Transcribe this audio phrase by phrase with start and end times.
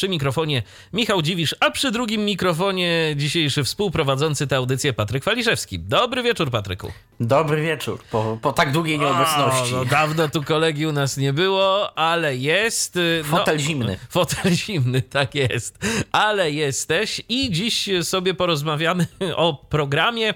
[0.00, 0.62] Przy mikrofonie
[0.92, 5.78] Michał Dziwisz, a przy drugim mikrofonie dzisiejszy współprowadzący tę audycję Patryk Waliszewski.
[5.78, 6.92] Dobry wieczór, Patryku.
[7.20, 9.74] Dobry wieczór, po, po tak długiej nieobecności.
[9.74, 12.96] O, no, dawno tu kolegi u nas nie było, ale jest.
[12.96, 13.98] y, Fotel zimny.
[14.10, 15.78] Fotel zimny, tak jest.
[16.12, 20.34] Ale jesteś i dziś sobie porozmawiamy o programie,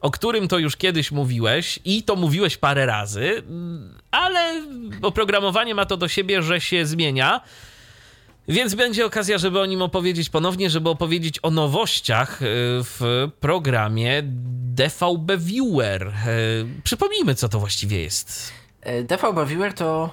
[0.00, 3.42] o którym to już kiedyś mówiłeś i to mówiłeś parę razy,
[4.10, 4.62] ale
[5.02, 7.40] oprogramowanie ma to do siebie, że się zmienia.
[8.50, 12.44] Więc będzie okazja, żeby o nim opowiedzieć ponownie, żeby opowiedzieć o nowościach y,
[12.82, 14.22] w programie
[14.74, 16.06] DVB Viewer.
[16.08, 16.12] Y,
[16.84, 18.52] Przypomnijmy, co to właściwie jest.
[18.80, 20.10] E, DVB Viewer to...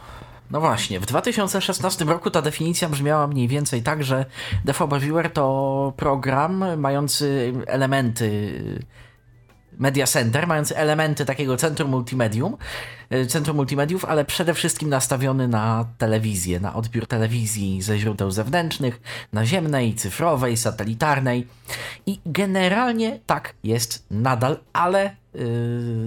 [0.52, 4.26] No właśnie, w 2016 roku ta definicja brzmiała mniej więcej tak, że
[4.66, 8.54] DVB Viewer to program mający elementy
[9.80, 12.58] Media Center, mający elementy takiego centrum multimedium,
[13.10, 19.02] e, centrum multimediów, ale przede wszystkim nastawiony na telewizję, na odbiór telewizji ze źródeł zewnętrznych,
[19.34, 21.48] naziemnej, cyfrowej, satelitarnej.
[22.06, 25.42] I generalnie tak jest nadal, ale yy,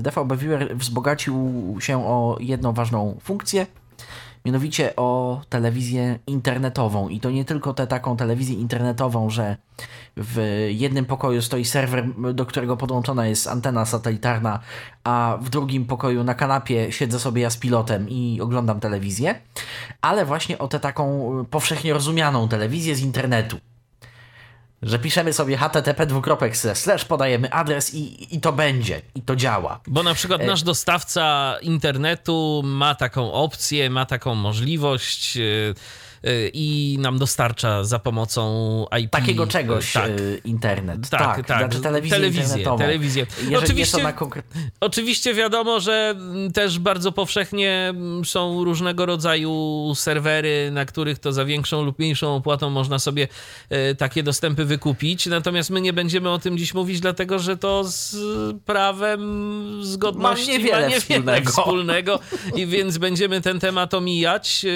[0.02, 3.66] DVB Viewer wzbogacił się o jedną ważną funkcję,
[4.44, 7.08] mianowicie o telewizję internetową.
[7.08, 9.56] I to nie tylko tę taką telewizję internetową, że
[10.16, 14.61] w jednym pokoju stoi serwer, do którego podłączona jest antena satelitarna,
[15.05, 19.34] a w drugim pokoju na kanapie siedzę sobie ja z pilotem i oglądam telewizję,
[20.00, 23.56] ale właśnie o tę taką powszechnie rozumianą telewizję z internetu.
[24.83, 29.81] Że piszemy sobie http dwukropek slash, podajemy adres i, i to będzie, i to działa.
[29.86, 35.75] Bo na przykład nasz dostawca internetu ma taką opcję, ma taką możliwość y,
[36.52, 38.40] i nam dostarcza za pomocą
[39.00, 39.10] IP.
[39.10, 40.10] Takiego czegoś Tak.
[40.10, 41.08] e, internet.
[41.10, 41.58] Tak, tak.
[41.58, 43.27] Znaczy telewizję, Telewizję, telewizję.
[43.58, 44.12] Oczywiście-.
[44.80, 51.33] Oczywiście wiadomo, że mm, też bardzo powszechnie mm, są różnego rodzaju serwery, na których to
[51.33, 53.28] za większą lub mniejszą opłatą można sobie
[53.98, 55.27] takie dostępy wykupić.
[55.27, 58.16] Natomiast my nie będziemy o tym dziś mówić, dlatego że to z
[58.64, 59.20] prawem
[59.84, 61.50] zgodności Ma niewiele niewiele wspólnego.
[61.50, 62.20] wspólnego
[62.55, 64.66] i więc będziemy ten temat omijać.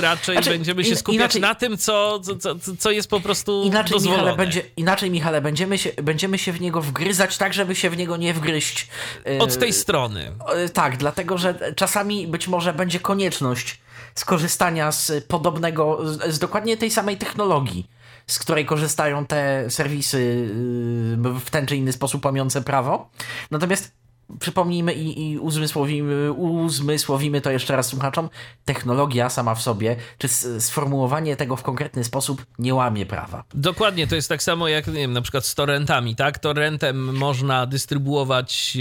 [0.00, 3.62] Raczej Znaczy, będziemy się in- skupiać inaczej- na tym, co, co, co, jest po prostu
[3.64, 4.22] Inaczej, dozwolone.
[4.22, 7.96] Michale, będzie, inaczej, Michale, będziemy się, będziemy się w niego wgryzać tak, żeby się w
[7.96, 8.88] niego nie wgryźć.
[9.26, 10.32] e, Od tej strony.
[10.54, 13.78] e, Tak, dlatego że czasami być może będzie konieczność
[14.14, 17.90] skorzystania z podobnego, z, z dokładnie tej samej technologii,
[18.26, 23.10] z której korzystają te serwisy y, w ten czy inny sposób łamiące prawo.
[23.50, 23.92] Natomiast
[24.40, 28.28] przypomnijmy i, i uzmysłowimy, uzmysłowimy to jeszcze raz słuchaczom,
[28.64, 30.28] technologia sama w sobie, czy
[30.60, 33.44] sformułowanie tego w konkretny sposób nie łamie prawa.
[33.54, 36.38] Dokładnie, to jest tak samo jak, nie wiem, na przykład z torrentami, tak?
[36.38, 38.78] Torrentem można dystrybuować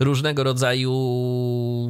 [0.00, 0.92] e, różnego rodzaju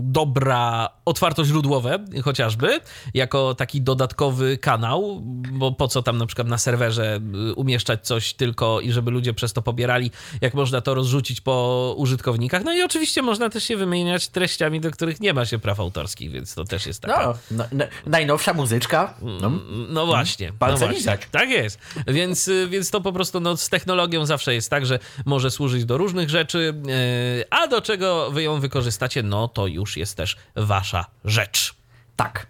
[0.02, 2.80] dobra otwartoźródłowe chociażby,
[3.14, 5.20] jako taki dodatkowy kanał,
[5.52, 9.34] bo po co tam na przykład na serwerze e, umieszczać coś tylko i żeby ludzie
[9.34, 10.10] przez to pobierali,
[10.40, 12.64] jak można to rozrzucić po użytkownikach.
[12.66, 16.30] No i oczywiście można też się wymieniać treściami, do których nie ma się praw autorskich,
[16.30, 17.22] więc to też jest taka...
[17.22, 19.14] No, no, no, najnowsza muzyczka.
[19.22, 19.50] No,
[19.88, 20.52] No właśnie.
[20.58, 21.18] Palce no właśnie.
[21.30, 21.78] Tak jest.
[22.06, 25.84] Więc, y, więc to po prostu no, z technologią zawsze jest tak, że może służyć
[25.84, 30.36] do różnych rzeczy, yy, a do czego wy ją wykorzystacie, no to już jest też
[30.56, 31.74] wasza rzecz.
[32.16, 32.46] Tak.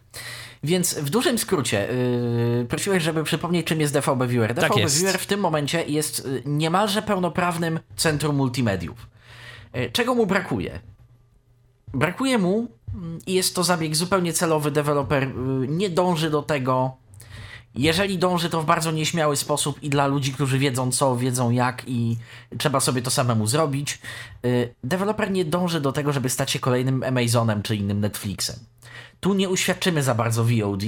[0.63, 1.89] Więc w dużym skrócie,
[2.59, 4.55] yy, prosiłeś, żeby przypomnieć, czym jest DVB Viewer.
[4.55, 4.99] Tak DVB jest.
[4.99, 9.16] Viewer w tym momencie jest yy, niemalże pełnoprawnym centrum multimediów.
[9.77, 10.81] Yy, czego mu brakuje?
[11.95, 16.97] Brakuje mu, mm, i jest to zabieg zupełnie celowy, deweloper yy, nie dąży do tego.
[17.75, 21.83] Jeżeli dąży, to w bardzo nieśmiały sposób i dla ludzi, którzy wiedzą co, wiedzą jak
[21.87, 22.17] i
[22.59, 23.99] trzeba sobie to samemu zrobić.
[24.43, 28.57] Yy, Deweloper nie dąży do tego, żeby stać się kolejnym Amazonem czy innym Netflixem.
[29.21, 30.83] Tu nie uświadczymy za bardzo VOD,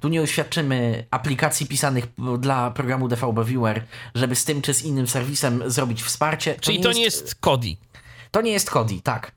[0.00, 2.06] tu nie uświadczymy aplikacji pisanych
[2.38, 6.54] dla programu DVB Viewer, żeby z tym czy z innym serwisem zrobić wsparcie.
[6.60, 7.78] Czyli to nie jest Kodi.
[8.32, 9.32] To nie jest Kodi, tak.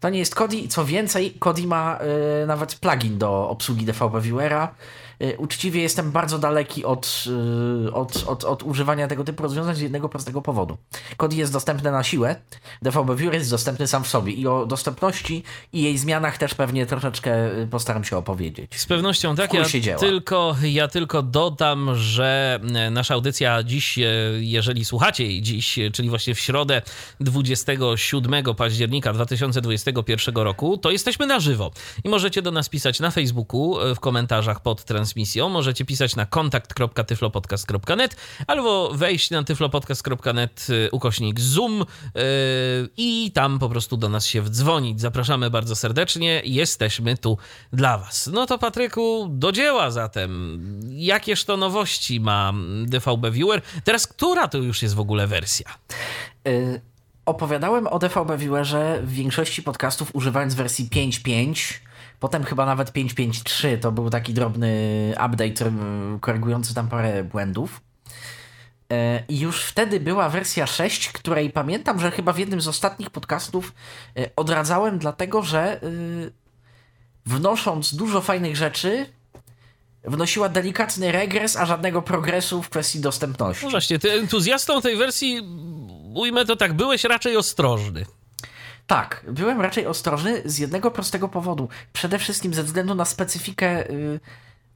[0.00, 0.68] To nie jest Kodi.
[0.68, 1.98] Co więcej, Kodi ma
[2.42, 4.74] y, nawet plugin do obsługi DVB Viewera.
[5.22, 7.24] Y, uczciwie jestem bardzo daleki od,
[7.86, 10.76] y, od, od, od używania tego typu rozwiązań z jednego prostego powodu.
[11.16, 12.36] Kodi jest dostępny na siłę,
[12.82, 15.42] DVB Viewer jest dostępny sam w sobie i o dostępności
[15.72, 18.80] i jej zmianach też pewnie troszeczkę y, postaram się opowiedzieć.
[18.80, 19.54] Z pewnością tak.
[19.54, 19.98] Ja dzieła.
[19.98, 24.02] tylko, ja tylko dodam, że e, nasza audycja dziś, e,
[24.38, 26.82] jeżeli słuchacie jej dziś, e, czyli właśnie w środę
[27.20, 29.58] 27 października 2020
[29.92, 31.70] 2021 roku, to jesteśmy na żywo
[32.04, 35.07] i możecie do nas pisać na Facebooku w komentarzach pod transmisją,
[35.50, 38.16] możecie pisać na kontakt.tyflopodcast.net
[38.46, 41.84] albo wejść na tyflopodcast.net ukośnik Zoom
[42.96, 45.00] i tam po prostu do nas się wdzwonić.
[45.00, 47.38] Zapraszamy bardzo serdecznie, jesteśmy tu
[47.72, 48.30] dla Was.
[48.32, 50.60] No to Patryku, do dzieła zatem.
[50.90, 52.52] Jakież to nowości ma
[52.84, 53.62] DVB Viewer?
[53.84, 55.74] Teraz która to już jest w ogóle wersja?
[56.48, 56.80] Y
[57.26, 61.74] opowiadałem o DVB Viewerze w większości podcastów używając wersji 5.5.
[62.20, 65.72] Potem chyba nawet 5.5.3 to był taki drobny update
[66.20, 67.80] korygujący tam parę błędów.
[69.28, 73.72] I już wtedy była wersja 6, której pamiętam, że chyba w jednym z ostatnich podcastów
[74.36, 75.80] odradzałem, dlatego że
[77.26, 79.06] wnosząc dużo fajnych rzeczy,
[80.04, 83.64] wnosiła delikatny regres, a żadnego progresu w kwestii dostępności.
[83.64, 85.42] No właśnie, ty entuzjastą tej wersji,
[86.14, 88.06] ujmę to tak, byłeś raczej ostrożny.
[88.88, 91.68] Tak, byłem raczej ostrożny z jednego prostego powodu.
[91.92, 94.20] Przede wszystkim ze względu na specyfikę y,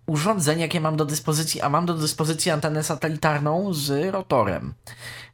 [0.07, 4.75] urządzeń, jakie mam do dyspozycji, a mam do dyspozycji antenę satelitarną z rotorem.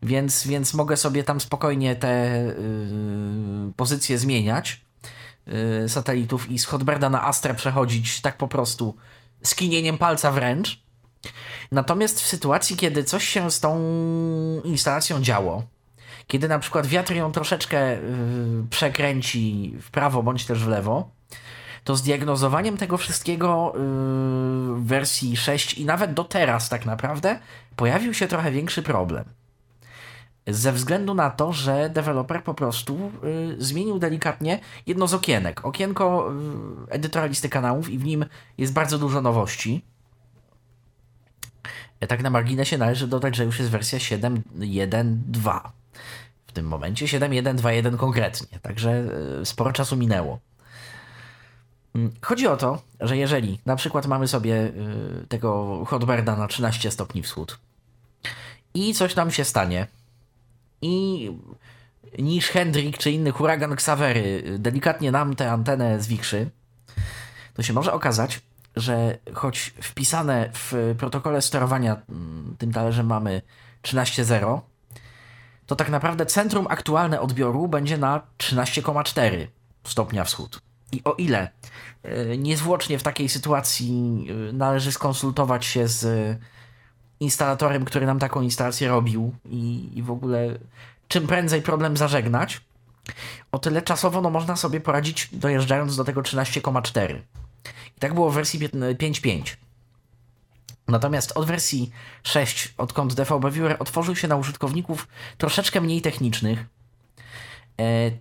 [0.03, 2.55] Więc, więc mogę sobie tam spokojnie te y,
[3.77, 4.81] pozycje zmieniać
[5.85, 8.97] y, satelitów i z Hotbirda na Astra przechodzić tak po prostu
[9.43, 10.83] skinieniem palca wręcz.
[11.73, 13.81] Natomiast w sytuacji, kiedy coś się z tą
[14.65, 15.63] instalacją działo,
[16.29, 18.01] kiedy na przykład wiatr ją troszeczkę yy,
[18.71, 21.11] przekręci w prawo bądź też w lewo,
[21.85, 23.81] to z diagnozowaniem tego wszystkiego yy,
[24.75, 27.39] w wersji 6 i nawet do teraz tak naprawdę
[27.77, 29.25] pojawił się trochę większy problem.
[30.47, 35.65] Ze względu na to, że deweloper po prostu yy, zmienił delikatnie jedno z okienek.
[35.65, 36.33] Okienko
[36.89, 38.25] edytora listy kanałów i w nim
[38.59, 39.85] jest bardzo dużo nowości.
[42.09, 45.78] Tak na marginesie należy dodać, że już jest wersja 7.1.2
[46.47, 49.05] w tym momencie, 7.1.2.1 konkretnie, także
[49.39, 50.39] yy, sporo czasu minęło.
[51.95, 56.91] Mm, chodzi o to, że jeżeli na przykład mamy sobie yy, tego Hotbirda na 13
[56.91, 57.59] stopni wschód
[58.75, 59.87] i coś nam się stanie,
[60.83, 61.31] i
[62.19, 66.51] niż Hendrik czy inny huragan Xavery delikatnie nam tę antenę zwichrzy,
[67.55, 68.41] to się może okazać,
[68.77, 73.43] że choć wpisane w protokole sterowania mm, tym talerzem mamy
[73.83, 74.61] 13.0,
[75.69, 79.47] to tak naprawdę centrum aktualne odbioru będzie na 13,4
[79.85, 80.61] stopnia wschód.
[80.93, 81.51] I o ile
[82.39, 86.37] niezwłocznie w takiej sytuacji należy skonsultować się z
[87.21, 90.59] instalatorem, który nam taką instalację robił i, i w ogóle
[91.09, 92.61] czym prędzej problem zażegnać,
[93.53, 97.17] o tyle czasowo no, można sobie poradzić dojeżdżając do tego 13,4.
[97.97, 99.57] I tak było w wersji 5.5.
[100.89, 101.91] Natomiast od wersji
[102.23, 105.09] 6, odkąd DVB Viewer otworzył się na użytkowników
[105.39, 106.67] troszeczkę mniej technicznych,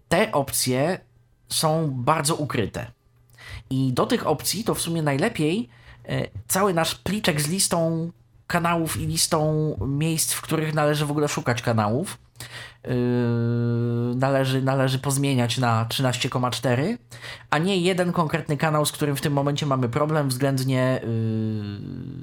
[0.09, 0.99] te opcje
[1.49, 2.91] są bardzo ukryte.
[3.69, 5.69] I do tych opcji to w sumie najlepiej
[6.47, 8.11] cały nasz pliczek z listą
[8.47, 12.17] kanałów i listą miejsc, w których należy w ogóle szukać kanałów.
[12.87, 16.97] Yy, należy, należy pozmieniać na 13,4,
[17.49, 21.01] a nie jeden konkretny kanał, z którym w tym momencie mamy problem względnie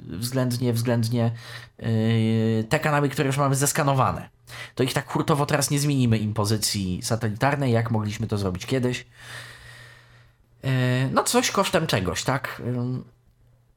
[0.09, 1.31] yy, względnie, względnie
[1.79, 4.29] yy, te kanały, które już mamy zeskanowane.
[4.75, 9.05] To ich tak hurtowo teraz nie zmienimy im pozycji satelitarnej, jak mogliśmy to zrobić kiedyś.
[10.63, 10.69] Yy,
[11.11, 12.61] no coś kosztem czegoś, tak?
[12.65, 13.01] Yy,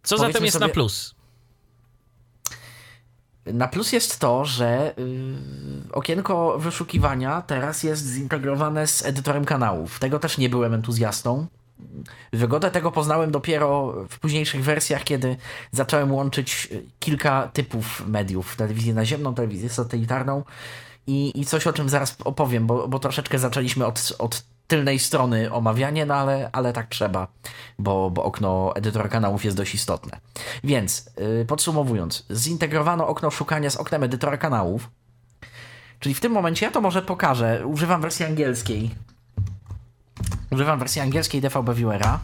[0.02, 0.66] Co zatem jest sobie...
[0.66, 1.17] na plus?
[3.52, 9.98] Na plus jest to, że yy, okienko wyszukiwania teraz jest zintegrowane z edytorem kanałów.
[9.98, 11.46] Tego też nie byłem entuzjastą.
[12.32, 15.36] Wygodę tego poznałem dopiero w późniejszych wersjach, kiedy
[15.72, 20.44] zacząłem łączyć kilka typów mediów: telewizję naziemną, telewizję satelitarną
[21.06, 25.52] i, i coś o czym zaraz opowiem, bo, bo troszeczkę zaczęliśmy od, od tylnej strony
[25.52, 27.28] omawianie, no ale, ale tak trzeba,
[27.78, 30.20] bo, bo okno edytora kanałów jest dość istotne.
[30.64, 34.90] Więc yy, podsumowując, zintegrowano okno szukania z oknem edytora kanałów,
[36.00, 37.66] czyli w tym momencie ja to może pokażę.
[37.66, 38.90] Używam wersji angielskiej.
[40.50, 42.20] Używam wersji angielskiej DVB Viewera.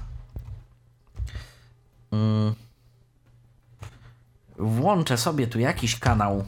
[2.12, 2.18] Yy.
[4.58, 6.44] Włączę sobie tu jakiś kanał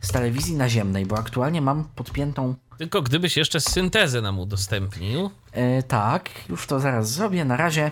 [0.00, 5.30] z telewizji naziemnej, bo aktualnie mam podpiętą tylko gdybyś jeszcze syntezę nam udostępnił.
[5.52, 7.44] E, tak, już to zaraz zrobię.
[7.44, 7.90] Na razie.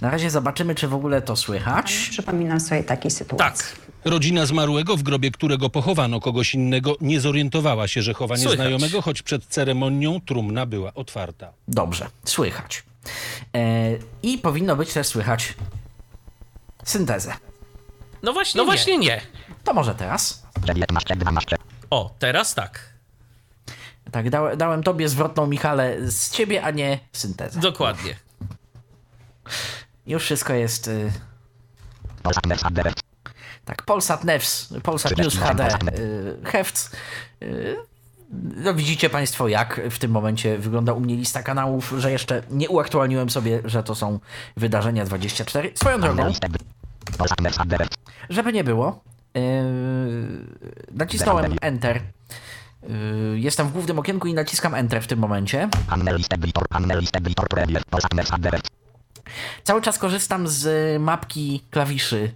[0.00, 2.08] Na razie zobaczymy, czy w ogóle to słychać.
[2.10, 3.66] Przypominam sobie takiej sytuacji.
[3.76, 3.84] Tak.
[4.04, 8.50] Rodzina zmarłego, w grobie którego pochowano kogoś innego, nie zorientowała się, że chowa Słychać.
[8.52, 11.52] nieznajomego, choć przed ceremonią trumna była otwarta.
[11.68, 12.82] Dobrze, słychać.
[13.54, 13.60] E,
[14.22, 15.54] I powinno być też słychać
[16.84, 17.34] syntezę.
[18.22, 19.20] No właśnie, no właśnie nie.
[19.64, 20.42] To może teraz.
[21.90, 22.93] O, teraz tak.
[24.10, 27.60] Tak, dałem, dałem tobie zwrotną, Michale, z ciebie, a nie syntezę.
[27.60, 28.16] Dokładnie.
[30.06, 30.88] Już wszystko jest...
[30.88, 31.12] Y...
[33.64, 35.68] Tak, Polsat News, Polsat News HD,
[35.98, 36.90] y, Hefc.
[37.42, 37.76] Y,
[38.56, 42.68] no widzicie Państwo, jak w tym momencie wygląda u mnie lista kanałów, że jeszcze nie
[42.68, 44.20] uaktualniłem sobie, że to są
[44.56, 45.72] wydarzenia 24.
[45.74, 46.32] Swoją drogą,
[48.28, 49.42] żeby nie było, yy,
[50.92, 52.00] nacisnąłem Enter.
[52.88, 55.68] Yy, jestem w głównym okienku i naciskam Enter w tym momencie.
[59.64, 62.34] Cały czas korzystam z mapki klawiszy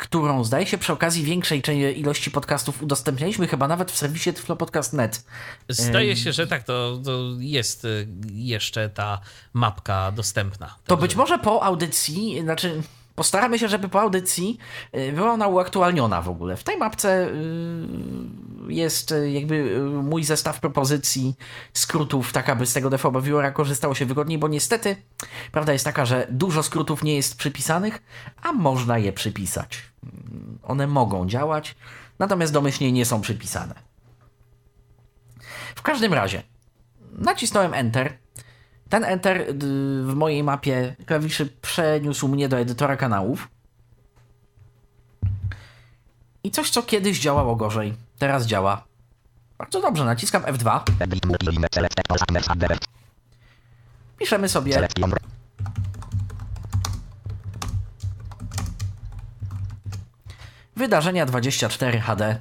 [0.00, 1.62] którą zdaje się przy okazji większej
[2.00, 5.24] ilości podcastów udostępnialiśmy chyba nawet w serwisie tyflopodcast.net.
[5.68, 9.20] Zdaje się, że tak, to, to jest y, jeszcze ta
[9.52, 10.74] mapka dostępna.
[10.86, 12.82] To być może po audycji, znaczy
[13.20, 14.58] Postaramy się, żeby po audycji
[14.96, 16.56] y, była ona uaktualniona w ogóle.
[16.56, 21.36] W tej mapce y, jest y, jakby mój zestaw propozycji
[21.72, 24.96] skrótów, tak aby z tego DVB Viewera korzystało się wygodniej, bo niestety
[25.52, 28.02] prawda jest taka, że dużo skrótów nie jest przypisanych,
[28.42, 29.82] a można je przypisać.
[30.62, 31.76] One mogą działać,
[32.18, 33.74] natomiast domyślnie nie są przypisane.
[35.74, 36.42] W każdym razie
[37.12, 38.18] nacisnąłem Enter
[38.90, 39.46] ten Enter
[40.02, 43.48] w mojej mapie klawiszy przeniósł mnie do edytora kanałów.
[46.44, 48.84] I coś, co kiedyś działało gorzej, teraz działa
[49.58, 50.04] bardzo dobrze.
[50.04, 50.80] Naciskam F2.
[54.18, 54.72] Piszemy sobie.
[60.76, 62.40] Wydarzenia 24 HD.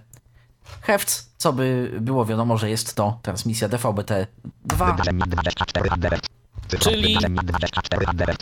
[0.82, 4.28] Hefc, co by było wiadomo, że jest to transmisja DVB-T
[4.66, 4.96] 2.
[6.80, 7.18] Czyli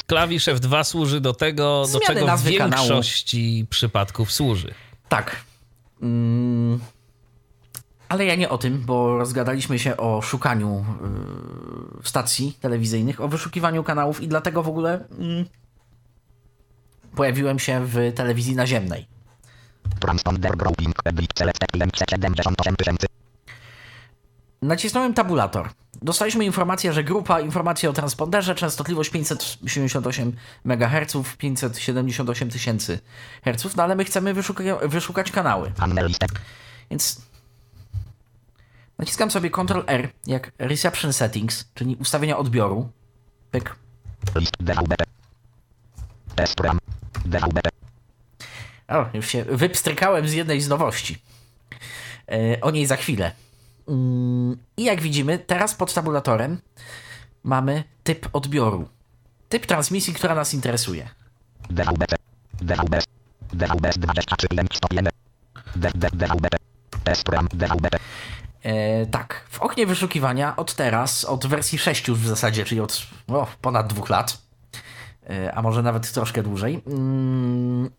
[0.08, 3.68] klawisz F2 służy do tego, do czego w większości kanału.
[3.70, 4.74] przypadków służy.
[5.10, 5.36] Tak.
[6.02, 6.80] Mm.
[8.10, 10.86] Ale ja nie o tym, bo rozgadaliśmy się o szukaniu
[11.98, 15.46] yy, stacji telewizyjnych, o wyszukiwaniu kanałów i dlatego w ogóle yy,
[17.16, 19.08] pojawiłem się w telewizji naziemnej.
[24.62, 25.70] Nacisnąłem tabulator.
[26.01, 30.36] Dostaliśmy informację, że grupa informacji o transponderze, częstotliwość 578
[30.66, 33.00] MHz, 578 tysięcy
[33.46, 35.72] Hz, no ale my chcemy wyszuka wyszukać kanały.
[36.89, 37.22] Więc
[38.98, 42.89] naciskam sobie Ctrl R, jak Reception Settings, czyli ustawienia odbioru.
[43.51, 43.75] Pyk.
[48.88, 51.22] O, już się wypstrykałem z jednej z nowości.
[52.32, 53.32] E, o niej za chwilę.
[53.88, 56.58] Mm, I jak widzimy, teraz pod tabulatorem
[57.44, 58.89] mamy typ odbioru.
[59.50, 61.10] Typ transmisji, która nas interesuje.
[68.63, 73.08] E, tak, w oknie wyszukiwania od teraz, od wersji 6 już w zasadzie, czyli od
[73.27, 74.41] o, ponad dwóch lat,
[75.29, 77.89] e, a może nawet troszkę dłużej, mm,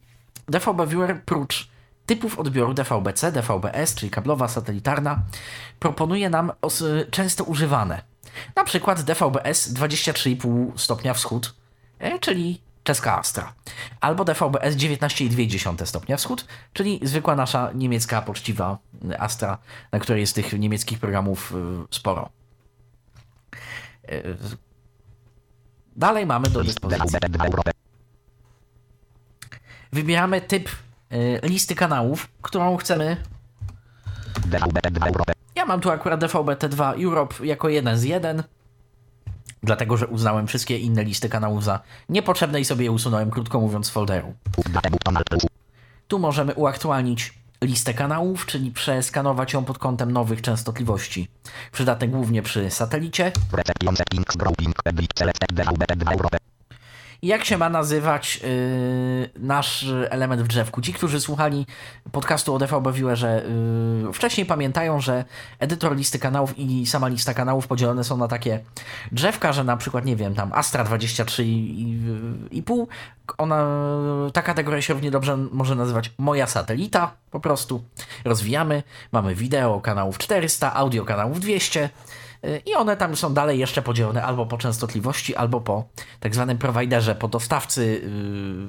[0.48, 1.68] DVB Viewer prócz
[2.08, 5.22] typów odbioru DVB-C, DVB-S, czyli kablowa, satelitarna,
[5.78, 6.52] proponuje nam
[7.10, 8.02] często używane.
[8.56, 11.54] Na przykład DVB-S 23,5 stopnia wschód,
[11.98, 13.52] e, czyli czeska Astra.
[14.00, 18.78] Albo DVB-S 19,2 stopnia wschód, czyli zwykła nasza niemiecka poczciwa
[19.18, 19.58] Astra,
[19.92, 22.28] na której jest tych niemieckich programów e, sporo.
[24.08, 24.22] E,
[25.96, 27.18] dalej mamy do dyspozycji.
[29.92, 30.68] Wybieramy typ
[31.42, 33.16] listy kanałów, którą chcemy.
[35.54, 38.42] Ja mam tu akurat DVB-T2 Europe jako jeden z jeden,
[39.62, 43.86] dlatego że uznałem wszystkie inne listy kanałów za niepotrzebne i sobie je usunąłem, krótko mówiąc,
[43.86, 44.34] z folderu.
[46.08, 51.28] Tu możemy uaktualnić listę kanałów, czyli przeskanować ją pod kątem nowych częstotliwości.
[51.72, 53.32] Przydatne głównie przy satelicie
[57.22, 60.80] jak się ma nazywać yy, nasz element w drzewku.
[60.80, 61.66] Ci, którzy słuchali
[62.12, 63.42] podcastu o DVB Viewerze
[64.04, 65.24] yy, wcześniej pamiętają, że
[65.58, 68.60] edytor listy kanałów i sama lista kanałów podzielone są na takie
[69.12, 71.98] drzewka, że na przykład, nie wiem, tam Astra 23 i,
[72.50, 72.88] i pół,
[73.38, 73.66] ona,
[74.32, 77.82] ta kategoria się równie dobrze może nazywać moja satelita, po prostu.
[78.24, 78.82] Rozwijamy,
[79.12, 81.90] mamy wideo kanałów 400, audio kanałów 200,
[82.66, 85.84] i one tam są dalej jeszcze podzielone albo po częstotliwości, albo po
[86.20, 88.00] tak zwanym prowajderze, po dostawcy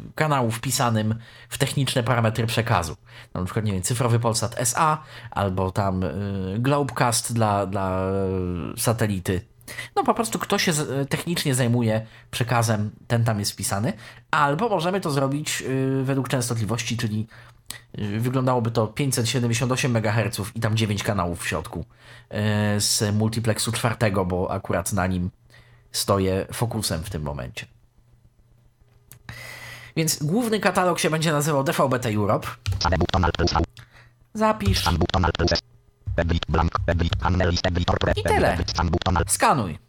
[0.04, 1.16] yy, kanału wpisanym
[1.50, 2.96] w techniczne parametry przekazu.
[3.34, 8.02] Na przykład, nie wiem, cyfrowy Polsat SA, albo tam yy, Globecast dla, dla
[8.78, 9.42] satelity.
[9.96, 10.72] No po prostu kto się
[11.10, 13.94] technicznie zajmuje przekazem, ten tam jest wpisany.
[14.32, 15.64] Albo możemy to zrobić
[16.04, 17.28] według częstotliwości, czyli
[18.20, 21.86] Wyglądałoby to 578 MHz i tam 9 kanałów w środku
[22.30, 25.32] e, z multiplexu czwartego, bo akurat na nim
[25.92, 27.66] stoję fokusem w tym momencie.
[29.96, 32.48] Więc główny katalog się będzie nazywał DVB-T Europe.
[34.34, 34.86] Zapisz.
[38.18, 38.58] I tyle.
[39.32, 39.80] Skanuj.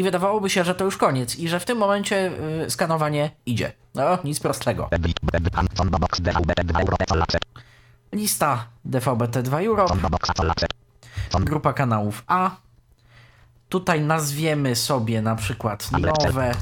[0.00, 2.32] I wydawałoby się, że to już koniec i że w tym momencie
[2.66, 3.72] y, skanowanie idzie.
[3.94, 4.88] No, nic prostego.
[8.12, 9.94] Lista DVB-T2 Europe.
[11.40, 12.50] Grupa kanałów A.
[13.68, 16.52] Tutaj nazwiemy sobie na przykład nowe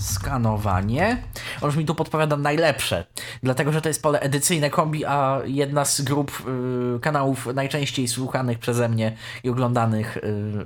[0.00, 1.22] skanowanie.
[1.60, 3.06] On już mi tu podpowiada najlepsze,
[3.42, 6.42] dlatego że to jest pole edycyjne kombi, a jedna z grup
[6.96, 10.22] y, kanałów najczęściej słuchanych przeze mnie i oglądanych y,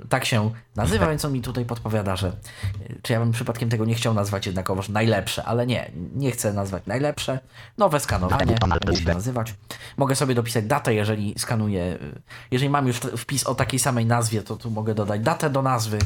[0.09, 3.85] tak się nazywa, więc on mi tutaj podpowiada, że y, czy ja bym przypadkiem tego
[3.85, 7.39] nie chciał nazwać jednakowoż najlepsze, ale nie, nie chcę nazwać najlepsze.
[7.77, 8.55] Nowe skanowanie
[8.97, 9.53] się nazywać.
[9.97, 14.41] Mogę sobie dopisać datę, jeżeli skanuję, y, jeżeli mam już wpis o takiej samej nazwie,
[14.41, 15.97] to tu mogę dodać datę do nazwy.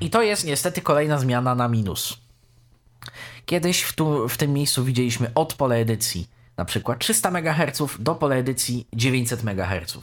[0.00, 2.18] I to jest niestety kolejna zmiana na minus.
[3.46, 8.14] Kiedyś w, tu, w tym miejscu widzieliśmy od pole edycji na przykład 300 MHz do
[8.14, 9.98] pole edycji 900 MHz.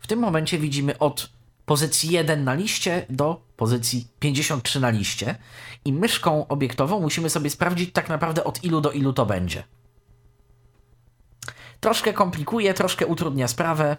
[0.00, 1.30] W tym momencie widzimy od
[1.66, 5.34] pozycji 1 na liście do pozycji 53 na liście
[5.84, 9.64] i myszką obiektową musimy sobie sprawdzić tak naprawdę od ilu do ilu to będzie.
[11.80, 13.96] Troszkę komplikuje, troszkę utrudnia sprawę.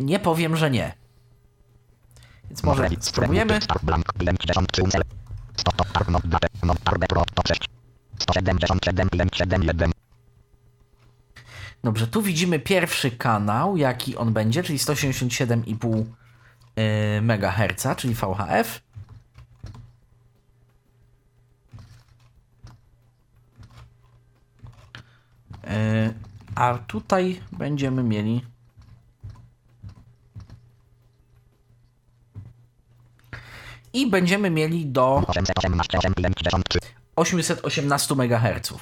[0.00, 0.94] Nie powiem, że nie.
[2.50, 3.60] Więc może spróbujemy.
[11.84, 16.04] Dobrze, tu widzimy pierwszy kanał, jaki on będzie, czyli 177,5
[17.22, 18.80] MHz, czyli VHF.
[26.54, 28.49] A tutaj będziemy mieli
[33.92, 35.22] i będziemy mieli do
[37.16, 38.72] 818 MHz.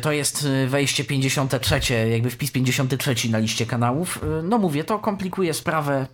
[0.00, 1.80] To jest wejście 53,
[2.10, 4.20] jakby wpis 53 na liście kanałów.
[4.22, 6.06] E, no mówię, to komplikuje sprawę.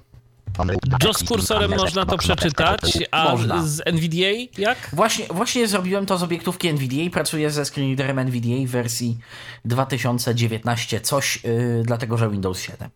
[1.14, 3.66] Z kursorem można to przeczytać, a można.
[3.66, 4.78] z NVDA jak?
[4.92, 9.18] Właśnie, właśnie zrobiłem to z obiektówki NVDA, pracuję ze screenreaderem NVDA w wersji
[9.64, 12.90] 2019 coś, yy, dlatego że Windows 7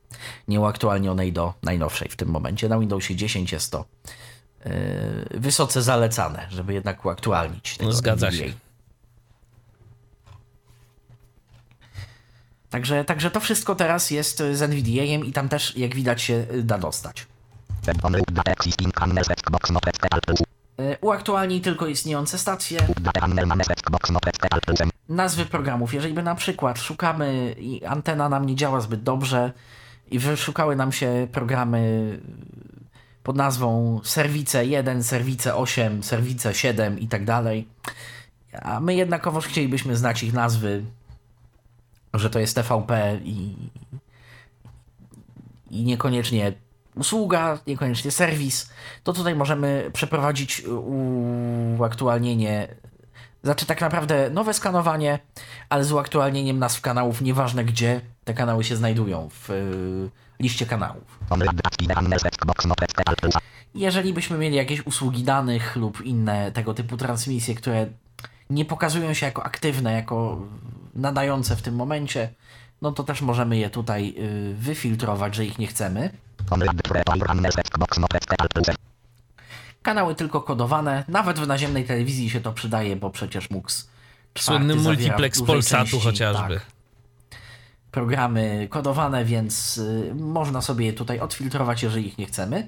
[0.49, 2.69] nie uaktualnionej do najnowszej w tym momencie.
[2.69, 3.85] Na Windowsie 10 jest to
[4.65, 4.73] yy,
[5.31, 7.79] wysoce zalecane, żeby jednak uaktualnić.
[7.79, 8.47] No, zgadza NVDA.
[8.47, 8.53] się.
[12.71, 16.79] Także, także to wszystko teraz jest z NVDA-em i tam też, jak widać, się da
[16.79, 17.27] dostać.
[21.01, 22.79] Uaktualnij tylko istniejące stacje.
[25.09, 25.95] Nazwy programów.
[25.95, 29.53] Jeżeli by na przykład szukamy i antena nam nie działa zbyt dobrze
[30.11, 32.19] i wyszukały nam się programy
[33.23, 37.69] pod nazwą Serwice 1, Serwice 8, Serwice 7 i tak dalej,
[38.63, 40.85] a my jednakowoż chcielibyśmy znać ich nazwy,
[42.15, 43.57] że to jest TVP i,
[45.71, 46.53] i niekoniecznie
[46.95, 48.71] usługa, niekoniecznie serwis,
[49.03, 50.63] to tutaj możemy przeprowadzić
[51.79, 52.69] uaktualnienie,
[53.45, 55.19] znaczy tak naprawdę nowe skanowanie,
[55.69, 61.19] ale z uaktualnieniem nazw kanałów, nieważne gdzie te kanały się znajdują w y, liście kanałów.
[63.75, 67.87] Jeżeli byśmy mieli jakieś usługi danych lub inne tego typu transmisje, które
[68.51, 70.43] nie pokazują się jako aktywne, jako
[70.95, 72.29] nadające w tym momencie,
[72.83, 76.11] no to też możemy je tutaj y, wyfiltrować, że ich nie chcemy.
[79.83, 81.05] Kanały tylko kodowane.
[81.09, 83.89] Nawet w naziemnej telewizji się to przydaje, bo przecież MUX
[84.39, 86.55] Słynny multiplex Polsatu części, chociażby.
[86.55, 86.67] Tak.
[87.91, 92.67] Programy kodowane, więc y, można sobie je tutaj odfiltrować, jeżeli ich nie chcemy.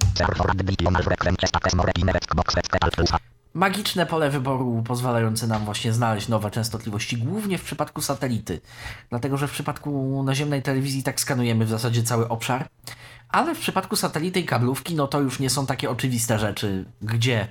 [3.54, 8.60] Magiczne pole wyboru pozwalające nam właśnie znaleźć nowe częstotliwości, głównie w przypadku satelity.
[9.10, 12.68] Dlatego, że w przypadku naziemnej telewizji tak skanujemy w zasadzie cały obszar.
[13.36, 17.48] Ale w przypadku satelity i kablówki, no to już nie są takie oczywiste rzeczy, gdzie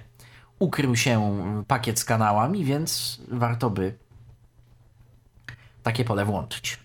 [0.59, 3.93] ukrył się pakiet z kanałami, więc warto by
[5.83, 6.79] takie pole włączyć.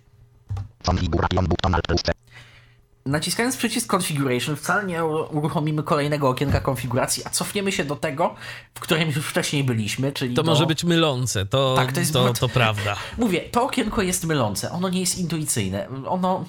[3.07, 8.35] Naciskając przycisk Configuration wcale nie uruchomimy kolejnego okienka konfiguracji, a cofniemy się do tego,
[8.75, 10.51] w którym już wcześniej byliśmy, czyli To do...
[10.51, 12.13] może być mylące, to, tak, to, jest...
[12.13, 12.97] to, to prawda.
[13.19, 16.45] Mówię, to okienko jest mylące, ono nie jest intuicyjne, ono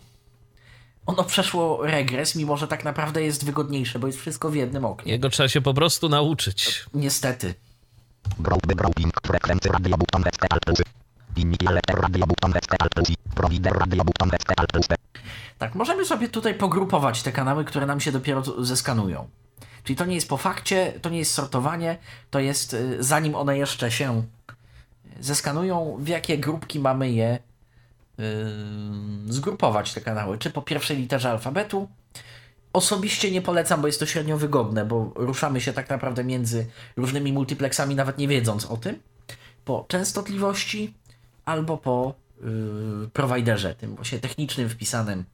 [1.12, 5.12] ono przeszło regres, mimo że tak naprawdę jest wygodniejsze, bo jest wszystko w jednym oknie.
[5.12, 6.86] Jego trzeba się po prostu nauczyć.
[6.94, 7.54] Niestety.
[15.58, 19.30] Tak, możemy sobie tutaj pogrupować te kanały, które nam się dopiero zeskanują.
[19.84, 21.98] Czyli to nie jest po fakcie, to nie jest sortowanie,
[22.30, 24.24] to jest y, zanim one jeszcze się
[25.20, 27.40] zeskanują, w jakie grupki mamy je
[29.28, 30.38] zgrupować te kanały.
[30.38, 31.88] Czy po pierwszej literze alfabetu.
[32.74, 37.34] Osobiście nie polecam, bo jest to średnio wygodne, bo ruszamy się tak naprawdę między różnymi
[37.34, 39.00] multiplexami, nawet nie wiedząc o tym.
[39.66, 40.94] Po częstotliwości
[41.46, 45.26] albo po yy, prowajderze, tym właśnie technicznym wpisanym.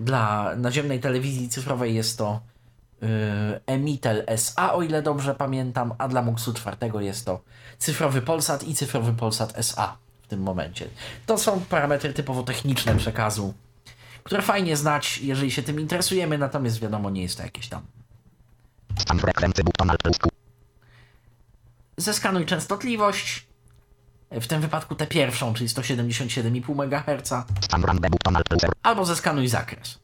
[0.00, 2.40] Dla naziemnej telewizji cyfrowej jest to
[3.02, 3.08] yy,
[3.66, 7.40] Emitel SA, o ile dobrze pamiętam, a dla MUX-u czwartego jest to
[7.78, 10.88] cyfrowy Polsat i cyfrowy Polsat SA w tym momencie.
[11.26, 13.54] To są parametry typowo techniczne przekazu,
[14.24, 17.82] które fajnie znać, jeżeli się tym interesujemy, natomiast wiadomo, nie jest to jakieś tam.
[18.98, 20.28] Stan frekwency button alpensku.
[21.96, 23.46] Zeskanuj częstotliwość,
[24.30, 27.32] w tym wypadku tę pierwszą, czyli 177,5 MHz,
[28.82, 29.98] albo zeskanuj zakres.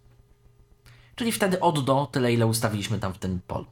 [1.15, 3.67] Czyli wtedy od do tyle, ile ustawiliśmy tam w tym polu.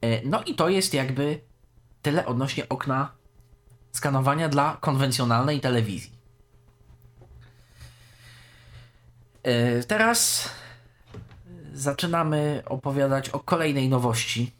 [0.00, 1.40] E, No i to jest jakby
[2.02, 3.12] tyle odnośnie okna
[3.96, 6.12] skanowania dla konwencjonalnej telewizji.
[9.42, 10.50] E, Teraz
[11.76, 14.52] zaczynamy opowiadać o kolejnej nowości.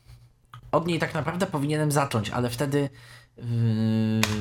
[0.73, 2.91] Od niej tak naprawdę powinienem zacząć, ale wtedy
[3.37, 3.45] yy,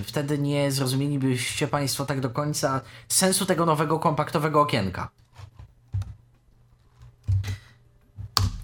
[0.03, 5.09] wtedy nie zrozumielibyście Państwo tak do końca sensu tego nowego kompaktowego okienka.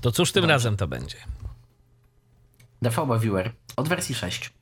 [0.01, 1.17] To cóż tym razem to będzie?
[2.81, 4.53] DVB Viewer od wersji 6,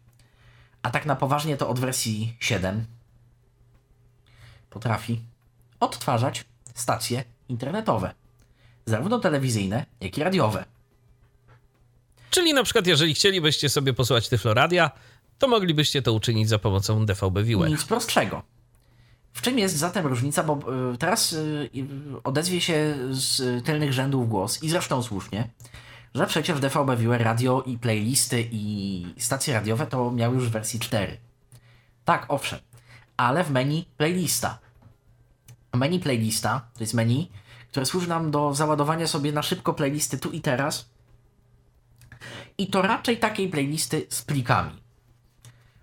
[0.84, 2.86] a tak na poważnie to od wersji 7
[4.70, 5.22] potrafi
[5.80, 8.14] odtwarzać stacje internetowe,
[8.86, 10.66] zarówno telewizyjne, jak i radiowe.
[12.30, 14.92] Czyli na przykład, jeżeli chcielibyście sobie posłuchać Tyfloradia,
[15.40, 17.70] to moglibyście to uczynić za pomocą DVB Viewer.
[17.70, 18.44] Nic prostszego.
[19.34, 20.60] W czym jest zatem różnica, bo
[20.94, 21.70] y, teraz y,
[22.24, 25.50] odezwie się z tylnych rzędów głos i zresztą słusznie,
[26.16, 30.80] że przecież DVB Viewer radio i playlisty i stacje radiowe to miały już w wersji
[30.80, 31.18] 4.
[32.06, 32.60] Tak, owszem,
[33.18, 34.60] ale w menu playlista.
[35.74, 37.32] Menu playlista to jest menu,
[37.72, 40.90] które służy nam do załadowania sobie na szybko playlisty tu i teraz.
[42.58, 44.82] I to raczej takiej playlisty z plikami.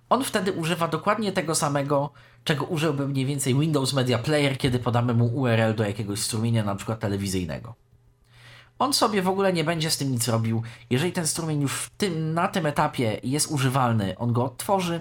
[0.08, 2.12] On wtedy używa dokładnie tego samego,
[2.44, 6.74] czego użyłby mniej więcej Windows Media Player, kiedy podamy mu URL do jakiegoś strumienia, na
[6.74, 7.74] przykład telewizyjnego.
[8.78, 10.62] On sobie w ogóle nie będzie z tym nic robił.
[10.90, 15.00] Jeżeli ten strumień już w tym, na tym etapie jest używalny, on go odtworzy.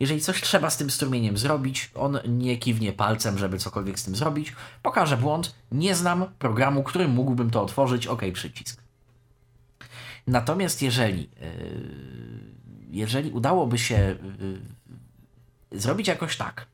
[0.00, 4.16] Jeżeli coś trzeba z tym strumieniem zrobić, on nie kiwnie palcem, żeby cokolwiek z tym
[4.16, 4.52] zrobić.
[4.82, 5.54] Pokaże błąd.
[5.72, 8.06] Nie znam programu, którym mógłbym to otworzyć.
[8.06, 8.82] OK, przycisk.
[10.26, 11.28] Natomiast jeżeli, yy,
[12.90, 14.16] jeżeli udałoby się
[15.72, 16.66] yy, zrobić jakoś tak,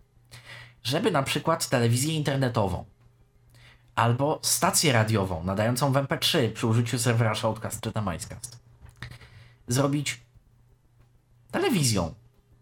[0.83, 2.85] żeby na przykład telewizję internetową
[3.94, 8.11] albo stację radiową nadającą w MP3 przy użyciu serwera Shoutcast czy tam
[9.68, 10.20] zrobić
[11.50, 12.14] telewizją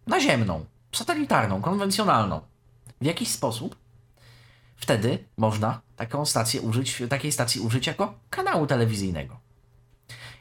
[0.07, 2.41] naziemną, satelitarną, konwencjonalną
[3.01, 3.77] w jakiś sposób,
[4.77, 9.41] wtedy można taką stację użyć, takiej stacji użyć jako kanału telewizyjnego.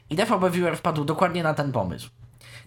[0.09, 2.09] I DVB Viewer wpadł dokładnie na ten pomysł.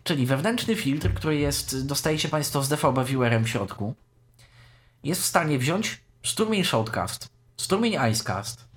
[0.05, 3.95] Czyli wewnętrzny filtr, który jest, dostajecie Państwo z DVB Viewerem w środku,
[5.05, 8.69] jest w stanie wziąć strumień Shoutcast, strumień Icecast,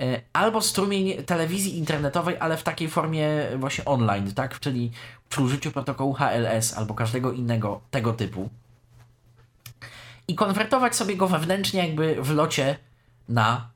[0.00, 4.60] e, albo strumień telewizji internetowej, ale w takiej formie właśnie online, tak?
[4.60, 4.90] Czyli
[5.28, 8.48] przy użyciu protokołu HLS albo każdego innego tego typu.
[10.28, 12.78] I konwertować sobie go wewnętrznie jakby w locie
[13.28, 13.73] na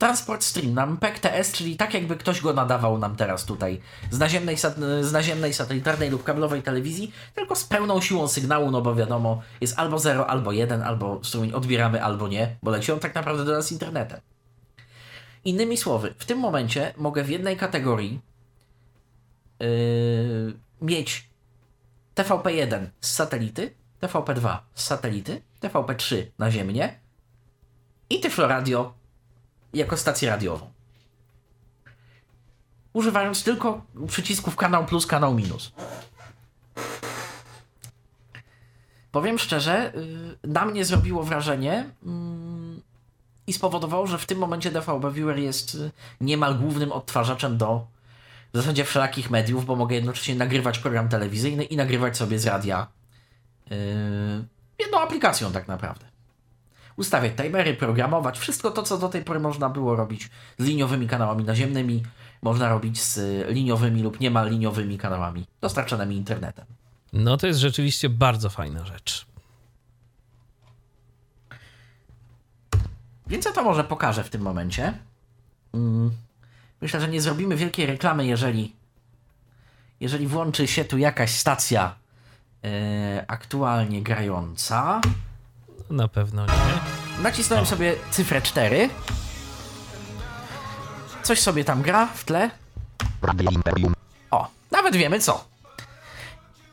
[0.00, 4.56] Transport Stream, na MPEG-TS, czyli tak jakby ktoś go nadawał nam teraz tutaj z naziemnej,
[5.00, 9.78] z naziemnej satelitarnej lub kablowej telewizji, tylko z pełną siłą sygnału, no bo wiadomo, jest
[9.78, 13.52] albo 0, albo 1, albo strumień odbieramy, albo nie, bo leci on tak naprawdę do
[13.52, 14.20] nas internetem.
[15.44, 18.20] Innymi słowy, w tym momencie mogę w jednej kategorii
[19.60, 19.66] yy,
[20.82, 21.30] mieć
[22.14, 27.00] TVP1 z satelity, TVP2 z satelity, TVP3 naziemnie
[28.10, 28.99] i Tyflo Radio
[29.74, 30.70] jako stację radiową.
[32.92, 35.72] Używając tylko przycisków kanał plus, kanał minus.
[39.12, 39.92] Powiem szczerze,
[40.42, 42.12] yy, na mnie zrobiło wrażenie yy,
[43.46, 47.86] i spowodowało, że w tym momencie DVB Viewer jest yy, niemal głównym odtwarzaczem do
[48.52, 52.86] w zasadzie wszelakich mediów, bo mogę jednocześnie nagrywać program telewizyjny i nagrywać sobie z radia
[53.70, 53.76] yy,
[54.78, 56.09] jedną aplikacją tak naprawdę
[56.96, 61.44] ustawiać timery, programować, wszystko to, co do tej pory można było robić z liniowymi kanałami
[61.44, 62.02] naziemnymi,
[62.42, 66.64] można robić z liniowymi lub niemal liniowymi kanałami dostarczanymi internetem.
[67.12, 69.26] No to jest rzeczywiście bardzo fajna rzecz.
[73.26, 74.94] Więc ja to może pokażę w tym momencie.
[75.74, 76.10] Mm.
[76.80, 78.76] Myślę, że nie zrobimy wielkiej reklamy, jeżeli,
[80.00, 81.94] jeżeli włączy się tu jakaś stacja
[82.64, 85.00] e, aktualnie grająca.
[85.90, 86.52] Na pewno nie.
[87.22, 88.90] Nacisnąłem sobie cyfrę 4.
[91.22, 92.50] Coś sobie tam gra w tle.
[93.22, 93.94] Radio Imperium.
[94.30, 95.44] O, nawet wiemy co.